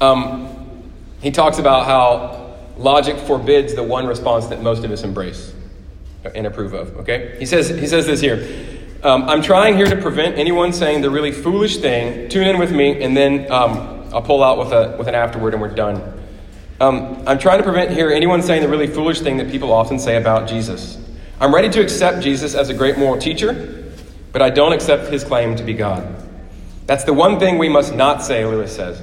Um, 0.00 0.92
he 1.20 1.30
talks 1.30 1.58
about 1.58 1.86
how 1.86 2.54
logic 2.76 3.16
forbids 3.18 3.74
the 3.74 3.82
one 3.82 4.06
response 4.06 4.46
that 4.46 4.62
most 4.62 4.84
of 4.84 4.90
us 4.90 5.02
embrace 5.02 5.54
and 6.34 6.46
approve 6.46 6.74
of. 6.74 6.96
Okay, 6.98 7.36
he 7.38 7.46
says 7.46 7.68
he 7.68 7.86
says 7.86 8.06
this 8.06 8.20
here. 8.20 8.76
Um, 9.02 9.28
I'm 9.28 9.42
trying 9.42 9.76
here 9.76 9.86
to 9.86 9.96
prevent 9.96 10.36
anyone 10.36 10.72
saying 10.72 11.02
the 11.02 11.10
really 11.10 11.32
foolish 11.32 11.76
thing. 11.78 12.28
Tune 12.28 12.46
in 12.46 12.58
with 12.58 12.72
me, 12.72 13.02
and 13.02 13.16
then 13.16 13.50
um, 13.50 14.08
I'll 14.12 14.22
pull 14.22 14.42
out 14.42 14.58
with 14.58 14.72
a 14.72 14.96
with 14.98 15.08
an 15.08 15.14
afterword, 15.14 15.54
and 15.54 15.62
we're 15.62 15.68
done. 15.68 16.14
Um, 16.80 17.22
I'm 17.26 17.38
trying 17.38 17.58
to 17.58 17.64
prevent 17.64 17.90
here 17.90 18.10
anyone 18.10 18.42
saying 18.42 18.62
the 18.62 18.68
really 18.68 18.86
foolish 18.86 19.20
thing 19.20 19.38
that 19.38 19.50
people 19.50 19.72
often 19.72 19.98
say 19.98 20.16
about 20.16 20.48
Jesus. 20.48 20.98
I'm 21.40 21.54
ready 21.54 21.70
to 21.70 21.80
accept 21.80 22.22
Jesus 22.22 22.54
as 22.54 22.68
a 22.68 22.74
great 22.74 22.98
moral 22.98 23.18
teacher, 23.20 23.92
but 24.32 24.42
I 24.42 24.50
don't 24.50 24.72
accept 24.72 25.10
his 25.10 25.24
claim 25.24 25.56
to 25.56 25.62
be 25.62 25.74
God. 25.74 26.06
That's 26.86 27.04
the 27.04 27.14
one 27.14 27.38
thing 27.38 27.58
we 27.58 27.68
must 27.68 27.94
not 27.94 28.22
say, 28.22 28.44
Lewis 28.44 28.74
says. 28.74 29.02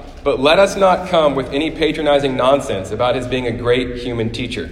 But 0.23 0.39
let 0.39 0.59
us 0.59 0.75
not 0.75 1.09
come 1.09 1.35
with 1.35 1.51
any 1.51 1.71
patronizing 1.71 2.35
nonsense 2.35 2.91
about 2.91 3.15
his 3.15 3.27
being 3.27 3.47
a 3.47 3.51
great 3.51 3.97
human 3.97 4.31
teacher. 4.31 4.69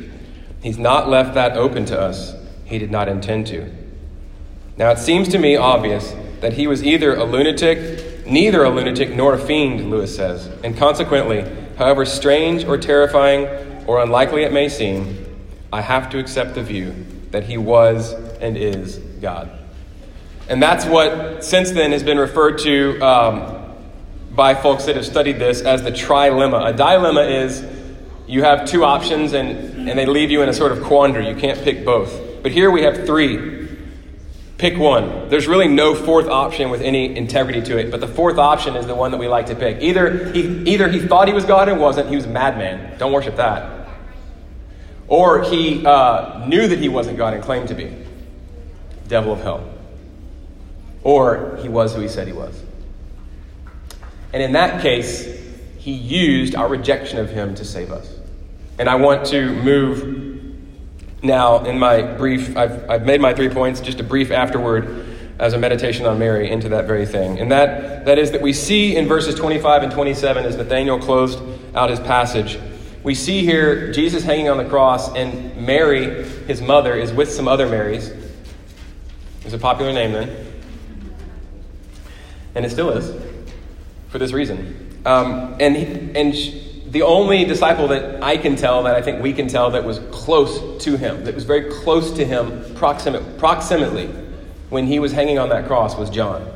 He's 0.62 0.78
not 0.78 1.10
left 1.10 1.34
that 1.34 1.58
open 1.58 1.86
to 1.86 2.00
us. 2.00 2.36
He 2.66 2.78
did 2.78 2.92
not 2.92 3.08
intend 3.08 3.48
to. 3.48 3.74
Now, 4.78 4.92
it 4.92 5.00
seems 5.00 5.28
to 5.30 5.40
me 5.40 5.56
obvious 5.56 6.14
that 6.42 6.54
he 6.54 6.68
was 6.68 6.84
either 6.84 7.16
a 7.16 7.24
lunatic, 7.24 8.26
neither 8.26 8.64
a 8.64 8.70
lunatic 8.70 9.16
nor 9.16 9.34
a 9.34 9.40
fiend, 9.40 9.90
Lewis 9.90 10.16
says, 10.16 10.48
and 10.64 10.78
consequently, 10.78 11.44
however 11.78 12.06
strange 12.06 12.64
or 12.64 12.78
terrifying 12.78 13.48
or 13.88 14.02
unlikely 14.02 14.44
it 14.44 14.54
may 14.54 14.70
seem, 14.70 15.26
I 15.74 15.82
have 15.82 16.10
to 16.12 16.20
accept 16.20 16.56
the 16.56 16.64
view 16.64 16.94
that 17.32 17.44
he 17.44 17.58
was 17.58 18.14
and 18.40 18.56
is 18.56 18.98
God. 18.98 19.52
And 20.48 20.62
that's 20.62 20.86
what, 20.86 21.44
since 21.44 21.72
then, 21.72 21.92
has 21.92 22.04
been 22.04 22.18
referred 22.18 22.60
to 22.60 23.00
um, 23.02 23.59
by 24.32 24.56
folks 24.56 24.86
that 24.86 24.96
have 24.96 25.06
studied 25.06 25.40
this 25.40 25.62
as 25.62 25.84
the 25.84 25.92
trilemma. 25.92 26.70
A 26.70 26.74
dilemma 26.74 27.22
is 27.22 27.66
you 28.28 28.44
have 28.44 28.68
two 28.68 28.84
options 28.84 29.34
and, 29.34 29.90
and 29.90 29.98
they 29.98 30.06
leave 30.06 30.32
you 30.32 30.42
in 30.42 30.50
a 30.50 30.54
sort 30.54 30.72
of 30.72 30.84
quandary. 30.84 31.28
You 31.28 31.36
can't 31.36 31.62
pick 31.62 31.84
both. 31.84 32.44
But 32.44 32.52
here 32.52 32.72
we 32.72 32.84
have 32.84 33.06
three 33.06 33.60
Pick 34.60 34.78
one. 34.78 35.30
There's 35.30 35.48
really 35.48 35.70
no 35.70 35.96
fourth 35.96 36.28
option 36.28 36.70
with 36.70 36.82
any 36.82 37.16
integrity 37.16 37.62
to 37.62 37.78
it, 37.78 37.90
but 37.92 38.02
the 38.02 38.10
fourth 38.10 38.38
option 38.38 38.76
is 38.76 38.86
the 38.86 38.94
one 38.94 39.12
that 39.12 39.18
we 39.18 39.30
like 39.30 39.46
to 39.46 39.56
pick. 39.56 39.82
Either 39.82 40.34
he, 40.34 40.42
either 40.66 40.90
he 40.90 41.00
thought 41.00 41.30
he 41.30 41.34
was 41.34 41.46
God 41.46 41.70
and 41.70 41.80
wasn't, 41.80 42.10
he 42.10 42.18
was 42.18 42.26
a 42.26 42.30
madman. 42.30 42.98
Don't 42.98 43.14
worship 43.14 43.38
that. 43.38 43.88
Or 45.08 45.44
he 45.44 45.86
uh, 45.86 46.46
knew 46.46 46.68
that 46.68 46.78
he 46.78 46.90
wasn't 46.90 47.18
God 47.18 47.34
and 47.34 47.42
claimed 47.42 47.70
to 47.70 47.74
be. 47.74 47.96
Devil 49.08 49.32
of 49.32 49.42
hell. 49.42 49.64
Or 51.04 51.58
he 51.62 51.70
was 51.70 51.96
who 51.96 52.02
he 52.02 52.10
said 52.10 52.28
he 52.28 52.34
was. 52.34 52.62
And 54.34 54.44
in 54.44 54.54
that 54.54 54.82
case, 54.82 55.28
he 55.78 55.92
used 55.92 56.56
our 56.56 56.68
rejection 56.68 57.18
of 57.20 57.30
him 57.30 57.56
to 57.56 57.66
save 57.66 57.92
us. 57.92 58.14
And 58.78 58.88
I 58.88 58.96
want 58.96 59.26
to 59.28 59.52
move 59.64 60.20
now, 61.22 61.66
in 61.66 61.78
my 61.78 62.02
brief, 62.02 62.56
I've, 62.56 62.90
I've 62.90 63.06
made 63.06 63.20
my 63.20 63.34
three 63.34 63.50
points, 63.50 63.82
just 63.82 64.00
a 64.00 64.04
brief 64.04 64.32
afterword 64.32 65.06
as 65.38 65.54
a 65.54 65.58
meditation 65.58 66.06
on 66.06 66.20
Mary 66.20 66.50
into 66.50 66.70
that 66.70 66.86
very 66.86 67.06
thing. 67.06 67.40
And 67.40 67.52
that, 67.52 68.06
that 68.06 68.18
is 68.18 68.32
that 68.32 68.42
we 68.42 68.54
see 68.54 68.96
in 68.96 69.08
verses 69.08 69.36
25 69.36 69.84
and 69.84 69.92
27 69.92 70.46
as 70.46 70.56
Nathaniel 70.56 71.00
closed 71.00 71.40
out 71.76 71.90
his 71.90 72.00
passage, 72.00 72.60
we 73.04 73.16
see 73.16 73.44
here 73.44 73.92
Jesus 73.92 74.24
hanging 74.24 74.50
on 74.50 74.58
the 74.58 74.66
cross, 74.66 75.14
and 75.16 75.66
Mary, 75.66 76.26
his 76.46 76.62
mother, 76.62 76.96
is 76.96 77.14
with 77.14 77.32
some 77.32 77.48
other 77.48 77.68
Marys. 77.68 78.12
It's 79.46 79.54
a 79.54 79.58
popular 79.58 79.94
name 79.94 80.12
then. 80.12 80.46
And 82.56 82.66
it 82.66 82.72
still 82.72 82.92
is, 82.92 83.10
for 84.10 84.18
this 84.18 84.34
reason. 84.34 85.02
Um, 85.06 85.56
and 85.60 86.16
and 86.16 86.34
the 86.92 87.04
only 87.04 87.46
disciple 87.46 87.88
that 87.90 88.24
I 88.24 88.38
can 88.38 88.56
tell, 88.56 88.84
that 88.84 88.96
I 88.96 89.02
think 89.02 89.22
we 89.22 89.32
can 89.32 89.48
tell, 89.48 89.72
that 89.72 89.84
was 89.84 90.00
close 90.12 90.84
to 90.84 90.98
him, 90.98 91.24
that 91.26 91.36
was 91.36 91.44
very 91.44 91.72
close 91.72 92.12
to 92.14 92.26
him 92.26 92.76
proximate, 92.76 93.38
proximately 93.38 94.08
when 94.70 94.88
he 94.88 95.00
was 95.00 95.12
hanging 95.12 95.38
on 95.38 95.50
that 95.50 95.68
cross 95.68 95.96
was 95.96 96.10
John. 96.10 96.52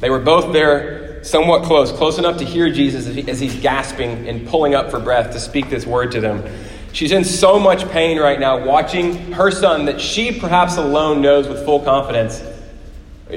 They 0.00 0.10
were 0.10 0.20
both 0.20 0.52
there 0.52 1.24
somewhat 1.24 1.64
close, 1.64 1.90
close 1.92 2.18
enough 2.18 2.38
to 2.38 2.44
hear 2.44 2.70
Jesus 2.70 3.06
as, 3.06 3.14
he, 3.14 3.30
as 3.30 3.40
he's 3.40 3.54
gasping 3.60 4.28
and 4.28 4.46
pulling 4.46 4.74
up 4.74 4.90
for 4.90 4.98
breath 4.98 5.32
to 5.32 5.40
speak 5.40 5.70
this 5.70 5.86
word 5.86 6.12
to 6.12 6.20
them. 6.20 6.42
She's 6.92 7.12
in 7.12 7.24
so 7.24 7.58
much 7.58 7.88
pain 7.90 8.18
right 8.18 8.40
now, 8.40 8.64
watching 8.64 9.32
her 9.32 9.50
son 9.50 9.84
that 9.86 10.00
she 10.00 10.38
perhaps 10.38 10.76
alone 10.76 11.22
knows 11.22 11.48
with 11.48 11.64
full 11.64 11.80
confidence. 11.80 12.42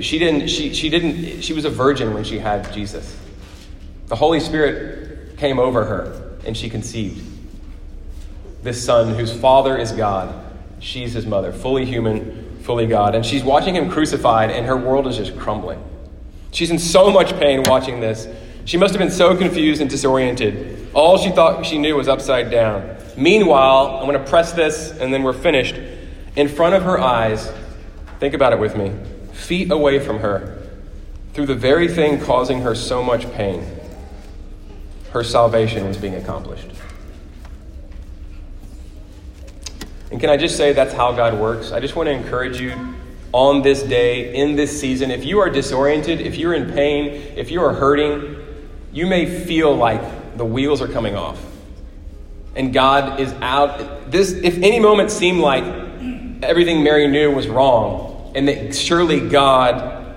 She 0.02 0.20
didn't, 0.20 0.48
she, 0.48 0.74
she 0.74 0.90
didn't, 0.90 1.42
she 1.42 1.54
was 1.54 1.66
a 1.66 1.70
virgin 1.70 2.14
when 2.14 2.24
she 2.24 2.40
had 2.40 2.72
Jesus. 2.74 3.18
The 4.08 4.16
Holy 4.16 4.40
Spirit 4.40 5.38
came 5.38 5.60
over 5.60 5.86
her, 5.86 6.38
and 6.46 6.56
she 6.56 6.70
conceived. 6.70 7.26
This 8.62 8.84
son, 8.84 9.16
whose 9.16 9.32
father 9.32 9.78
is 9.78 9.92
God, 9.92 10.34
she's 10.80 11.14
his 11.14 11.26
mother, 11.26 11.52
fully 11.52 11.86
human, 11.86 12.60
fully 12.62 12.88
God. 12.88 13.16
And 13.16 13.26
she's 13.26 13.44
watching 13.44 13.76
him 13.76 13.90
crucified, 13.90 14.52
and 14.52 14.66
her 14.66 14.78
world 14.78 15.08
is 15.08 15.18
just 15.18 15.38
crumbling. 15.38 15.84
She's 16.52 16.72
in 16.72 16.80
so 16.80 17.10
much 17.12 17.38
pain 17.40 17.64
watching 17.66 18.00
this. 18.00 18.28
She 18.66 18.78
must 18.78 18.94
have 18.94 19.00
been 19.00 19.12
so 19.12 19.36
confused 19.36 19.82
and 19.82 19.90
disoriented. 19.90 20.90
All 20.94 21.18
she 21.18 21.32
thought 21.32 21.66
she 21.66 21.78
knew 21.78 21.96
was 21.96 22.08
upside 22.08 22.50
down. 22.50 22.96
Meanwhile, 23.18 23.98
I'm 23.98 24.08
going 24.08 24.18
to 24.18 24.30
press 24.30 24.54
this 24.54 24.92
and 24.92 25.14
then 25.14 25.24
we're 25.24 25.34
finished. 25.34 25.76
In 26.36 26.48
front 26.48 26.76
of 26.76 26.84
her 26.84 27.00
eyes, 27.00 27.52
think 28.20 28.34
about 28.34 28.54
it 28.54 28.60
with 28.60 28.78
me, 28.78 28.92
feet 29.44 29.72
away 29.72 30.00
from 30.00 30.20
her, 30.20 30.60
through 31.34 31.48
the 31.48 31.56
very 31.56 31.88
thing 31.88 32.20
causing 32.20 32.62
her 32.62 32.76
so 32.76 33.04
much 33.04 33.30
pain, 33.34 33.66
her 35.12 35.24
salvation 35.24 35.88
was 35.88 35.98
being 35.98 36.16
accomplished. 36.16 36.68
And 40.12 40.20
can 40.20 40.30
I 40.30 40.38
just 40.38 40.58
say 40.58 40.74
that's 40.74 40.94
how 40.94 41.12
God 41.12 41.40
works? 41.40 41.72
I 41.72 41.80
just 41.80 41.96
want 41.96 42.08
to 42.08 42.14
encourage 42.14 42.60
you 42.60 42.74
on 43.32 43.64
this 43.64 43.82
day, 43.82 44.36
in 44.36 44.56
this 44.56 44.80
season, 44.80 45.10
if 45.10 45.26
you 45.26 45.40
are 45.40 45.50
disoriented, 45.50 46.22
if 46.22 46.38
you're 46.38 46.54
in 46.54 46.72
pain, 46.72 47.34
if 47.36 47.50
you 47.50 47.64
are 47.64 47.74
hurting, 47.74 48.38
you 48.92 49.08
may 49.08 49.26
feel 49.26 49.76
like 49.76 50.38
the 50.38 50.46
wheels 50.46 50.84
are 50.84 50.88
coming 50.88 51.16
off. 51.16 51.44
And 52.56 52.72
God 52.72 53.20
is 53.20 53.34
out. 53.42 54.12
This, 54.12 54.32
if 54.34 54.58
any 54.58 54.80
moment 54.80 55.10
seemed 55.10 55.40
like 55.40 55.64
everything 56.44 56.84
Mary 56.84 57.08
knew 57.08 57.32
was 57.32 57.48
wrong, 57.48 58.13
and 58.36 58.48
that 58.48 58.76
surely 58.76 59.20
God, 59.20 60.16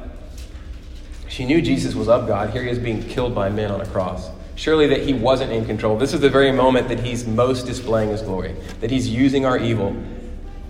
she 1.28 1.44
knew 1.44 1.60
Jesus 1.60 1.94
was 1.94 2.08
of 2.08 2.26
God. 2.26 2.50
Here 2.50 2.62
he 2.62 2.70
is 2.70 2.78
being 2.78 3.02
killed 3.02 3.34
by 3.34 3.48
men 3.48 3.70
on 3.70 3.80
a 3.80 3.86
cross. 3.86 4.30
Surely 4.54 4.86
that 4.86 5.02
he 5.02 5.12
wasn't 5.12 5.52
in 5.52 5.66
control. 5.66 5.98
This 5.98 6.14
is 6.14 6.20
the 6.20 6.30
very 6.30 6.50
moment 6.50 6.88
that 6.88 7.00
he's 7.00 7.26
most 7.26 7.66
displaying 7.66 8.08
his 8.08 8.22
glory, 8.22 8.56
that 8.80 8.90
he's 8.90 9.08
using 9.08 9.44
our 9.44 9.58
evil 9.58 9.94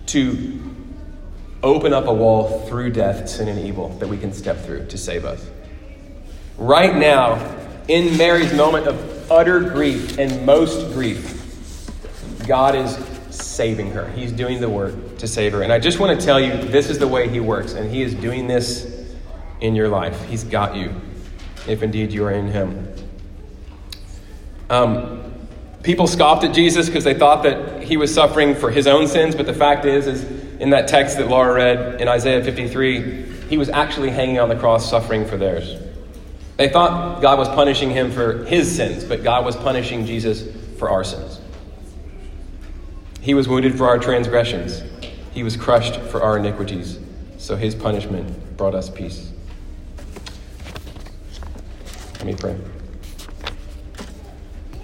to 0.07 0.59
open 1.63 1.93
up 1.93 2.05
a 2.07 2.13
wall 2.13 2.65
through 2.67 2.91
death, 2.91 3.29
sin, 3.29 3.47
and 3.47 3.59
evil 3.59 3.89
that 3.99 4.07
we 4.07 4.17
can 4.17 4.33
step 4.33 4.63
through 4.65 4.85
to 4.87 4.97
save 4.97 5.25
us. 5.25 5.45
Right 6.57 6.95
now, 6.95 7.55
in 7.87 8.17
Mary's 8.17 8.53
moment 8.53 8.87
of 8.87 9.31
utter 9.31 9.61
grief 9.61 10.17
and 10.17 10.45
most 10.45 10.93
grief, 10.93 11.33
God 12.45 12.75
is 12.75 12.97
saving 13.57 13.91
her. 13.91 14.07
He's 14.11 14.31
doing 14.31 14.61
the 14.61 14.69
work 14.69 15.17
to 15.17 15.27
save 15.27 15.51
her. 15.53 15.63
And 15.63 15.73
I 15.73 15.79
just 15.79 15.99
want 15.99 16.17
to 16.17 16.25
tell 16.25 16.39
you 16.39 16.51
this 16.69 16.89
is 16.89 16.99
the 16.99 17.07
way 17.07 17.27
He 17.27 17.39
works, 17.39 17.73
and 17.73 17.91
He 17.91 18.03
is 18.03 18.13
doing 18.13 18.47
this 18.47 19.15
in 19.59 19.75
your 19.75 19.89
life. 19.89 20.23
He's 20.25 20.43
got 20.43 20.75
you, 20.75 20.93
if 21.67 21.81
indeed 21.81 22.13
you 22.13 22.23
are 22.25 22.31
in 22.31 22.47
Him. 22.47 22.93
Um, 24.69 25.33
people 25.81 26.05
scoffed 26.05 26.43
at 26.43 26.53
Jesus 26.53 26.87
because 26.87 27.03
they 27.03 27.15
thought 27.15 27.43
that 27.43 27.81
he 27.81 27.97
was 27.97 28.13
suffering 28.13 28.53
for 28.53 28.69
his 28.69 28.85
own 28.85 29.07
sins, 29.07 29.35
but 29.35 29.45
the 29.45 29.53
fact 29.53 29.85
is, 29.85 30.05
is 30.05 30.23
in 30.59 30.71
that 30.71 30.87
text 30.87 31.17
that 31.17 31.29
Laura 31.29 31.53
read 31.53 32.01
in 32.01 32.07
Isaiah 32.07 32.43
53, 32.43 33.23
he 33.49 33.57
was 33.57 33.69
actually 33.69 34.09
hanging 34.09 34.39
on 34.39 34.49
the 34.49 34.55
cross 34.57 34.89
suffering 34.89 35.25
for 35.25 35.37
theirs. 35.37 35.81
They 36.57 36.67
thought 36.67 37.21
God 37.21 37.39
was 37.39 37.47
punishing 37.49 37.89
him 37.89 38.11
for 38.11 38.43
his 38.45 38.75
sins, 38.75 39.05
but 39.05 39.23
God 39.23 39.45
was 39.45 39.55
punishing 39.55 40.05
Jesus 40.05 40.43
for 40.77 40.89
our 40.89 41.03
sins. 41.03 41.36
He 43.27 43.33
was 43.33 43.49
wounded 43.49 43.77
for 43.77 43.89
our 43.89 43.99
transgressions, 43.99 44.83
he 45.33 45.43
was 45.43 45.57
crushed 45.57 45.99
for 45.99 46.21
our 46.21 46.37
iniquities, 46.37 46.97
so 47.37 47.57
his 47.57 47.75
punishment 47.75 48.55
brought 48.55 48.73
us 48.73 48.89
peace. 48.89 49.33
Let 52.13 52.25
me 52.25 52.35
pray. 52.35 52.55